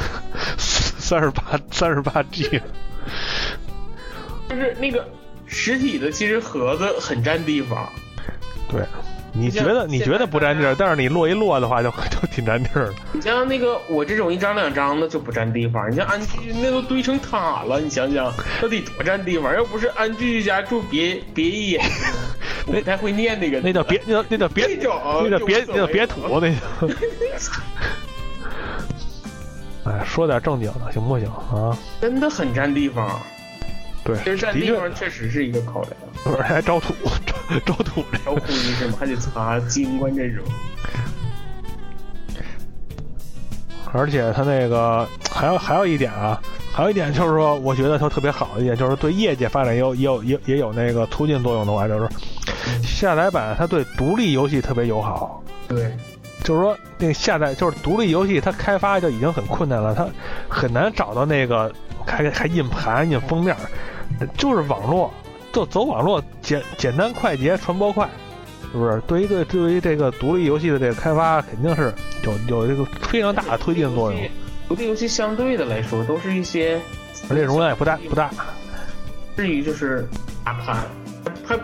[0.57, 2.61] 三十八三十八 G，
[4.49, 5.07] 就是那个
[5.47, 7.89] 实体的，其实盒子很占地方。
[8.69, 8.81] 对，
[9.31, 12.93] 你觉得你觉得不占地儿，但是你摞一摞的话就就挺占地儿的。
[13.13, 19.53] 你像那个我这种一张两张的就不占地方，你像安居那都堆成塔了，你想想那得多占地方？
[19.53, 21.79] 要不是安居家住别别野，
[22.67, 26.57] 我不太会念那个，那叫别那叫那叫别那叫别那叫别土那叫。
[29.89, 31.77] 哎，说点正经的行不行啊？
[32.01, 33.19] 真的很占地方。
[34.09, 35.93] 对，其实占地方确实是一个考量。
[36.23, 36.93] 不是还招土
[37.25, 37.33] 招
[37.65, 40.43] 招土这招土你什么还得擦金冠这种。
[43.91, 46.39] 而且它那个还有还有一点啊，
[46.71, 52.07] 还有一点就是说，我觉得它特别好的一点就是对业界发展也有也有也也有那个促进作用的话，就是
[52.83, 55.43] 下载版它对独立游戏特别友好。
[55.67, 55.91] 对，
[56.43, 60.07] 就是说，那个下载就是独立游戏，它开发就已经很困难了，它
[60.47, 61.73] 很难找到那个
[62.05, 63.55] 还还印盘、印封面，
[64.37, 65.13] 就是网络，
[65.51, 68.09] 就走网络，简简单快捷，传播快，
[68.71, 69.01] 是不是？
[69.07, 71.93] 对于对对于这个独立游戏的这个开发，肯定是
[72.23, 74.21] 有有这个非常大的推进作用，
[74.67, 76.79] 独立游戏相对的来说，都是一些
[77.29, 78.29] 而且容量也不大不大。
[79.35, 80.05] 至于就是
[80.43, 80.85] 大盘，
[81.47, 81.57] 它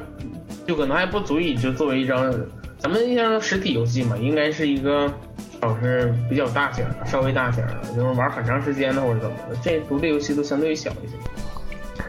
[0.65, 2.33] 就可能还不足以就作为一张，
[2.77, 5.11] 咱们印象中实体游戏嘛，应该是一个
[5.61, 9.55] 老是比较大型的，稍微大型的，就是玩很长时间的或者怎么的。
[9.61, 11.13] 这独立游戏都相对于小一些。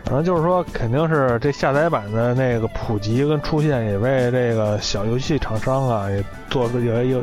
[0.04, 7.22] 反正就是说，肯定是这下载版的那个普及跟出现，也为这个小游戏厂商啊，也做个也有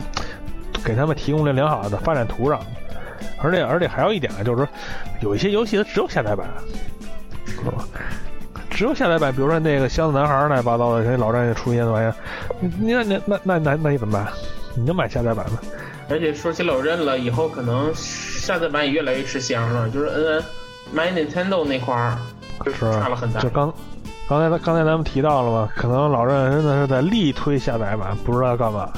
[0.84, 2.60] 给他们提供了良好的发展土壤。
[3.42, 4.68] 而且而且还有一点啊，就是说，
[5.22, 6.48] 有一些游戏它只有下载版，
[7.46, 7.86] 是吧？
[8.70, 12.16] 只有下载版，比如说那个箱子男孩儿乱七八糟的，人家老战也出现的玩意儿，
[12.60, 14.28] 你你那那那那那那你怎么办？
[14.76, 15.62] 你就买下载版吧。
[16.10, 20.44] 而且说起老任了，以后可能下载版也越来越吃香了，就是 N N
[20.92, 22.18] 买 Nintendo 那块儿
[22.66, 23.50] 就是差了很大就。
[23.50, 23.74] 刚
[24.28, 28.92] 刚才刚才咱们提到了嘛，可能老任真的是在力推下载版，不知道干嘛。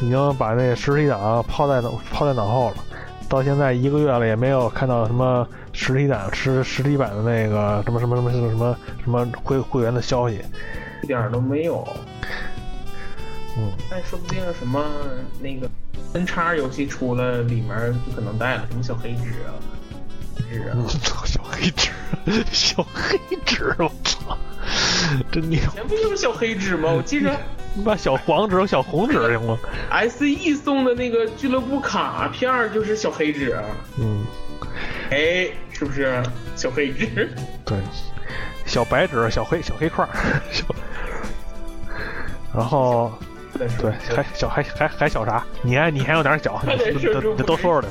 [0.00, 2.76] 已经把那个实体档抛在脑抛在脑后了，
[3.28, 10.42] 到现在一个月了，也没有看到什么实体档实实体版的那个什么什么什么什么什么什么会会员的消息。
[11.02, 11.86] 一点都没有。
[13.56, 14.84] 嗯，但说不定什么
[15.40, 15.68] 那个
[16.14, 19.54] N 叉游戏出了，里面就可能带了什么小黑纸啊，
[20.52, 20.72] 纸
[21.26, 21.90] 小黑纸，
[22.52, 24.36] 小黑纸，我操，
[25.30, 25.58] 真牛！
[25.58, 26.90] 以前不就是小黑纸吗？
[26.90, 27.34] 我记着
[27.74, 29.58] 你 把小黄纸和小红纸行吗
[29.90, 33.56] ？S E 送的那个俱乐部卡片就是小黑纸，
[33.98, 34.24] 嗯，
[35.10, 36.22] 哎，是不是
[36.54, 37.32] 小黑纸？
[37.64, 37.78] 对，
[38.66, 40.10] 小白纸，小黑小黑块儿，
[40.50, 40.64] 小，
[42.54, 43.12] 然后
[43.58, 45.44] 对，还小还还还小啥？
[45.62, 47.88] 你还你还有点小，你快点说说说的。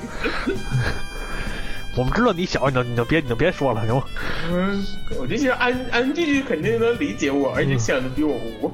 [1.98, 4.04] 我们知道你小，你就你就别你就别说了，行吗？
[4.50, 4.86] 嗯，
[5.20, 8.72] 我这些安安继续肯定能理解我，而且想的比我污。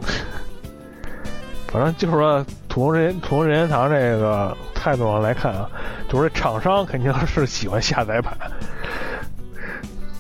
[1.68, 5.70] 反正就是说，从人从任天堂这个态度上来看啊，
[6.10, 8.38] 就是厂商肯定是喜欢下载版。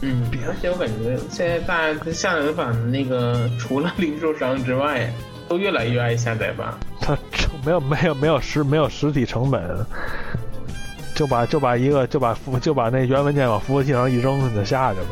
[0.01, 5.09] 嗯，而且我感觉现在大家下载版的那个，除了零售商之外，
[5.47, 6.73] 都越来越爱下载版。
[6.99, 9.63] 它这没有没有没有实没有实体成本，
[11.17, 15.05] 就把就把一个就把服就把那原文件往服务器上一扔，你就下去了。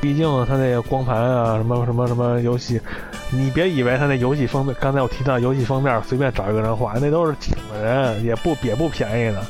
[0.00, 2.80] 毕竟它那个光盘啊，什么什么什么游戏，
[3.32, 9.42] 你别以为它那游戏封面，刚才我提到游戏封面，随便找一个人画，那都是请的人，也不也不便宜的。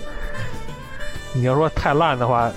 [1.35, 2.51] 你要说太烂的话，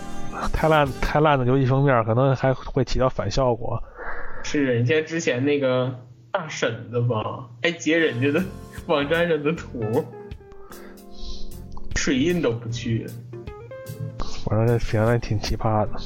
[0.54, 3.78] 太烂太烂的游戏封面，可能还会起到反效果。
[4.44, 5.94] 是人家之前那个
[6.32, 8.42] 大婶子吧，还截人家的
[8.86, 10.06] 网站上的图，
[11.98, 13.08] 水印都不去。
[14.46, 16.00] 反正这评论挺奇葩的。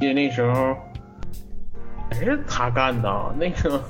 [0.00, 0.76] 因为那时候
[2.10, 3.82] 还是他干的，那个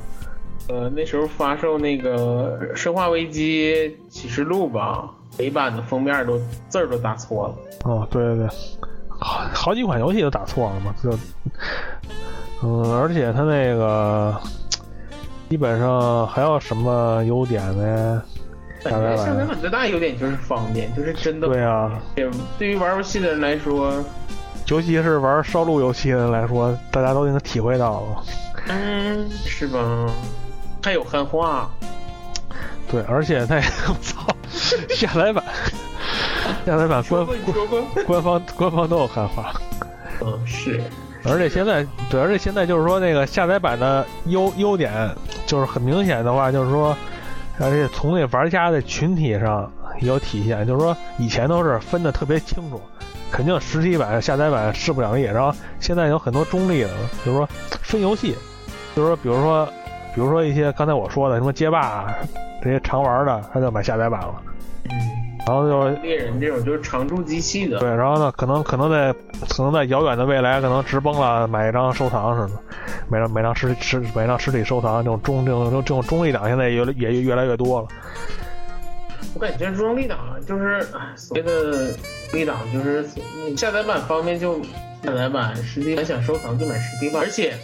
[0.69, 7.55] 呃那时候发售那个《生化危机启示录》吧，美版的封面都字儿都打错了。
[7.85, 8.49] 哦，对对对，
[9.09, 11.11] 好好几款游戏都打错了嘛，就，
[12.63, 14.35] 嗯，而且他那个
[15.51, 18.23] 基本上还有什么优点呢？
[18.83, 21.49] 感觉下载版最大优点就是方便，就是真的。
[21.49, 22.01] 对啊，
[22.59, 23.93] 对于玩游戏的人来说，
[24.67, 28.25] 尤其是玩烧录游戏的人来说，大家都已经体会到了。
[28.69, 30.11] 嗯，是吧？
[30.83, 31.69] 还有汉化。
[32.91, 34.27] 对，而且那我操，
[34.89, 35.45] 下载版，
[36.65, 37.27] 下载版官
[38.07, 39.53] 官方官方都有汉化。
[40.21, 40.81] 嗯，是。
[41.25, 45.11] 而且现在，对，而且现在就是说那个下载版的优优点，
[45.47, 46.97] 就是很明显的话，就是说，
[47.61, 52.81] 而且从那玩家的群体上有体现，就是说以前都是分的特别清楚，
[53.31, 55.23] 肯定实体版、下载版势不两立。
[55.23, 56.91] 然后现在有很多中立的，
[57.25, 57.49] 就是说
[57.83, 58.37] 分游戏，
[58.95, 59.67] 就是说，比如说，
[60.15, 62.15] 比如说一些刚才我说的什么街霸啊
[62.63, 64.35] 这些常玩的，他就买下载版了。
[64.85, 65.18] 嗯
[65.49, 69.11] 然后就是猎人这种就是常驻机器的，对，然后呢，可能可能在
[69.49, 72.61] 可能在遥远的未来，可能直崩了买一张收藏似的，
[73.09, 77.89] 买张买张实实买张实体收藏，这种中这种这种中立党现在也也越来越多了。
[79.33, 80.87] 我感觉中立党就是
[81.17, 81.93] 所谓的
[82.31, 83.03] 中立党，就是
[83.47, 84.63] 你下载版方便就
[85.03, 87.55] 下载版，实际想收藏就买实体版，而且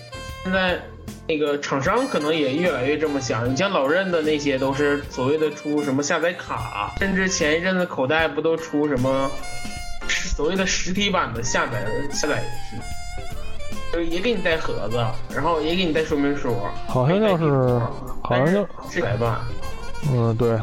[0.43, 0.81] 现在。
[1.27, 9.31] 那个厂商可能也越来越这么想，你像老任的那些都是所谓的出什么下载卡，甚至前一阵子口袋不都出什么
[10.09, 12.83] 所谓的实体版的下载下载游戏，
[13.93, 15.03] 就是也给你带盒子，
[15.35, 16.55] 然后也给你带说明书，
[16.87, 17.81] 好像就是，
[18.23, 19.41] 好像就实体版，
[20.11, 20.59] 嗯对，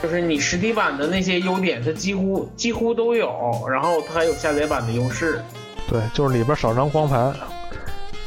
[0.00, 5.42] 就是你实体版的那些优点它几乎几乎都有，然后它还有下载版的优势，
[5.88, 7.34] 对，就是里边少张光盘。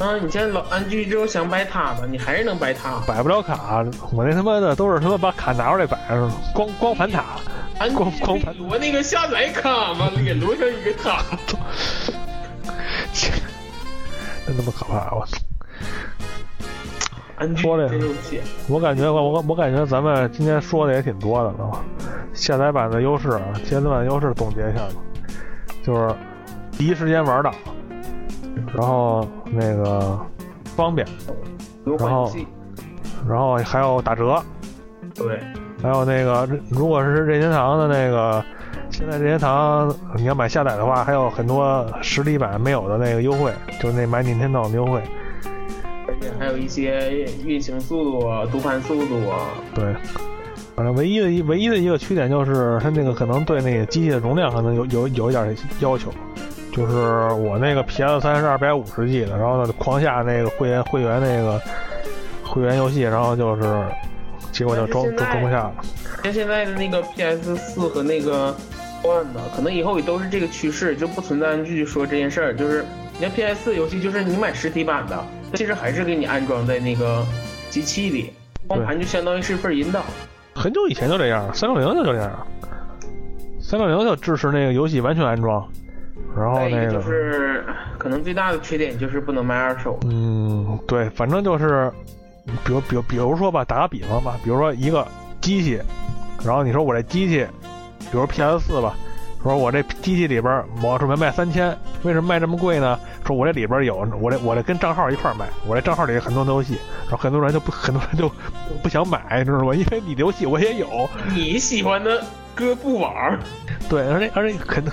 [0.02, 0.18] 啊！
[0.18, 3.86] 你现在老安居之后想摆塔吧，你还是能摆塔，摆不了卡。
[4.12, 7.24] 我那他妈的都是他妈把卡拿出来摆上，光光盘塔。
[7.96, 11.24] 光光盘我那个下载卡嘛，也摞上一个塔。
[14.46, 15.16] 真他妈可怕！
[15.16, 15.38] 我操！
[17.56, 17.90] 说的，
[18.68, 21.72] 我感觉我我我感觉咱们今天说的也挺多的了。
[22.34, 23.30] 下载版的优势，
[23.64, 24.94] 下载版优势总结一下吧，
[25.84, 26.14] 就是
[26.78, 27.52] 第一时间玩到。
[28.76, 30.20] 然后那个
[30.76, 31.08] 方便，
[31.86, 32.32] 然后
[33.28, 34.42] 然后还有打折，
[35.14, 35.40] 对，
[35.82, 38.44] 还有那个如果是任天堂的那个，
[38.90, 45.02] 现在任天堂你要买下载的话，还有很多实体版没有的那个优惠，就是那买 Nintendo 的优惠，
[46.08, 49.38] 而且还有一些运行速度、啊读盘速度啊。
[49.74, 49.94] 对，
[50.76, 56.12] 反正唯一的一唯一的一个缺点就是它那个可能对那个机器的容量可能有有有一点要求。
[56.72, 56.94] 就是
[57.34, 61.62] 我那个 PS 三是二百五十 G 的，然后呢狂下那个会员会员那个
[62.44, 63.84] 会员游戏，然后就是
[64.52, 65.74] 结果就装都装不下了。
[66.24, 68.56] 像现在的那个 PS 四和那个
[69.04, 72.56] One 的，可能以后也都是这个趋势，就不存在继续说这件事儿。
[72.56, 72.86] 就是
[73.20, 75.22] 你看 PS 四游戏，就是你买实体版的，
[75.56, 77.26] 其实还是给你安装在那个
[77.70, 78.32] 机器里，
[78.68, 80.02] 光盘就相当于是一份引导。
[80.56, 82.48] 很久以前就这样，三六零就这样，
[83.60, 85.68] 三六零就支持那个游戏完全安装。
[86.36, 87.66] 然后那个就是，
[87.98, 90.00] 可能最大的缺点就是不能卖二手。
[90.06, 91.92] 嗯，对，反正就是，
[92.64, 95.06] 比如，比如，比如说吧，打个比方吧，比如说一个
[95.42, 95.82] 机器，
[96.46, 97.46] 然后你说我这机器，
[98.12, 98.96] 比如 PS 四吧，
[99.44, 102.98] 说我这机器里边我准备卖三千，为什么卖这么贵呢？
[103.26, 108.32] 说我这里边有，我这我这跟账号一块卖，我这账号里很多游戏，然后很多人就不，很多人就
[108.82, 109.76] 不想买，知道吗？
[109.76, 112.24] 因为你的游戏我也有，你喜欢的。
[112.56, 113.40] 哥不玩，
[113.90, 114.84] 对，而且而且肯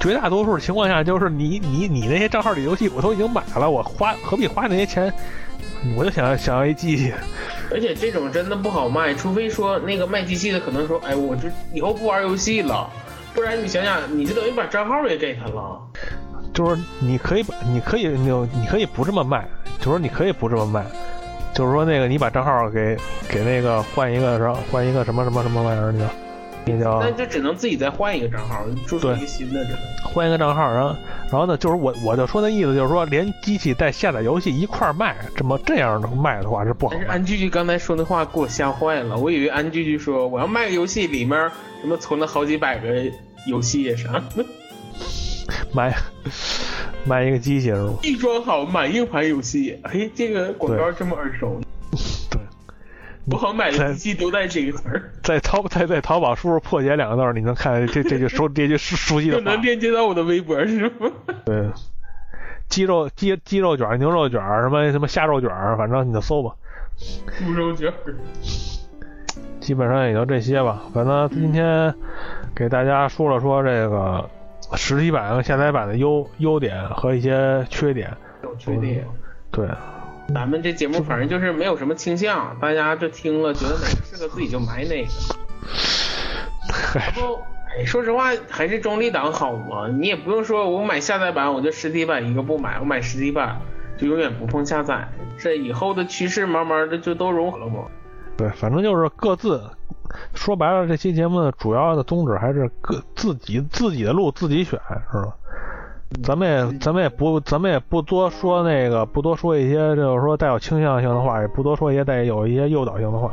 [0.00, 5.12] 绝大多数情况下就是你你你那些账号里游戏我都已经买了，我花何必花那些钱？
[5.96, 7.12] 我就想要想要一机器，
[7.70, 12.90] 而且这种真的不好卖，除非说那个卖机器的可能说，哎，我这以后不玩游戏了，
[13.32, 15.80] 不然你想想，你就等于把账号也给他了。
[16.52, 19.46] 就是你可以把你可以你你可以不这么卖，
[19.78, 20.84] 就是你可以不这么卖，
[21.54, 22.96] 就是说那个你把账号给
[23.28, 26.02] 给那个换一个什么换一个什么什么什么玩意儿你。
[26.76, 29.64] 那就只能自己再换一个账号，注册一个新的，
[30.02, 30.96] 换一个账号，然后，
[31.30, 36.94] 然后呢，就是我我就说那意思，就是说连机器带下载游戏一块卖，这么这样的卖的话是不好。
[36.94, 41.50] 但是安居居刚才说那话给我吓坏了，我以为安居居说我要卖个游戏，里面
[41.80, 42.88] 什么存了好几百个
[43.46, 44.22] 游戏啥，
[45.72, 45.94] 买
[47.04, 47.94] 买一个机器是吗？
[48.02, 51.60] 预装好满硬盘游戏，哎，这个广告这么耳熟。
[53.30, 61.10] 不好买的机器都带这个词儿，在淘在在淘宝输入“破解”两个字，你能看这这就熟这就熟熟悉的就能链接到我的微博是吗？
[61.44, 61.68] 对，
[62.68, 66.54] 鸡肉鸡鸡肉卷、牛肉卷什么什么虾肉卷反正你就搜吧。
[67.38, 67.92] 猪肉卷
[69.60, 70.82] 基本上也就这些吧。
[70.94, 71.94] 反正今天
[72.54, 74.28] 给大家说了说这个
[74.74, 78.10] 实体版和下载版的优优点和一些缺点。
[78.42, 79.04] 有缺点。
[79.50, 79.68] 对。
[80.34, 85.10] 咱们这节目反正就是没有什么倾向，大家就听了觉得哪个适合自己就买哪个。
[87.14, 87.40] 不，
[87.78, 89.88] 哎 说实话，还是中立党好嘛。
[89.88, 93.58] 你也不用说我买下载版，我就实体版一个不买，我买实体版
[93.96, 95.08] 就永远不碰下载。
[95.38, 97.86] 这以后的趋势慢慢的就都融合了嘛。
[98.36, 99.62] 对，反正就是各自。
[100.34, 104.78] 说白了，这期节目的主要的宗旨还是各自己自己的路自己选，
[105.12, 105.34] 是吧？
[106.24, 113.30] 咱们也咱们也不咱们也不多说那个，不多说一些就是说带有倾向性的话，也不多说一些带有一些诱导性的话，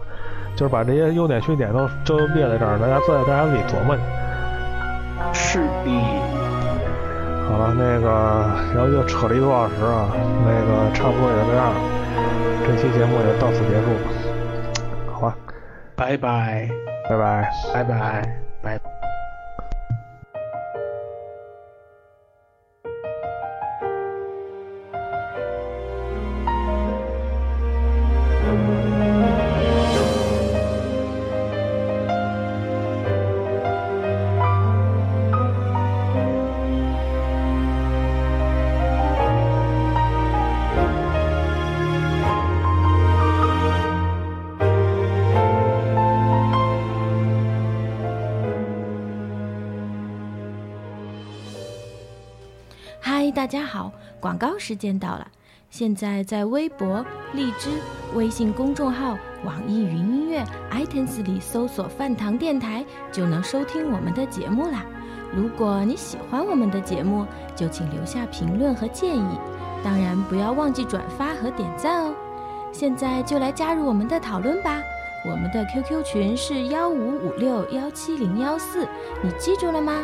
[0.56, 4.02] 就是把这些优点缺点都都列在这儿，大家自大家自己琢磨去。
[5.34, 5.66] 是的。
[7.48, 8.10] 好了，那个
[8.74, 10.10] 然后又扯了一个多小时啊，
[10.46, 11.72] 那个差不多也就这样，
[12.68, 14.12] 这期节目也到此结束吧。
[15.14, 15.38] 好吧，
[15.96, 16.70] 拜拜，
[17.10, 17.50] 拜拜。
[17.74, 18.80] 拜拜，拜。
[18.80, 18.80] 嗨，
[54.36, 55.26] 广告时间到了。
[55.70, 57.70] 现在在微博、荔枝、
[58.14, 62.84] 微信公众号、网易云音乐、iTunes 里搜索“饭堂电台”，
[63.14, 64.84] 就能收听我们的节目啦。
[65.34, 67.26] 如果你喜欢我们的节目，
[67.56, 69.40] 就请留下评论和建议，
[69.82, 72.14] 当然不要忘记转发和点赞哦。
[72.74, 74.82] 现在就来加入我们的讨论吧。
[75.24, 78.86] 我们的 QQ 群是幺五五六幺七零幺四，
[79.24, 80.04] 你记住了吗？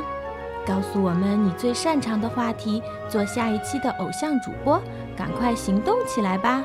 [0.66, 4.82] 告诉我们你最擅长的话题，做下一期的偶像主播，
[5.18, 6.64] 赶快行动起来吧！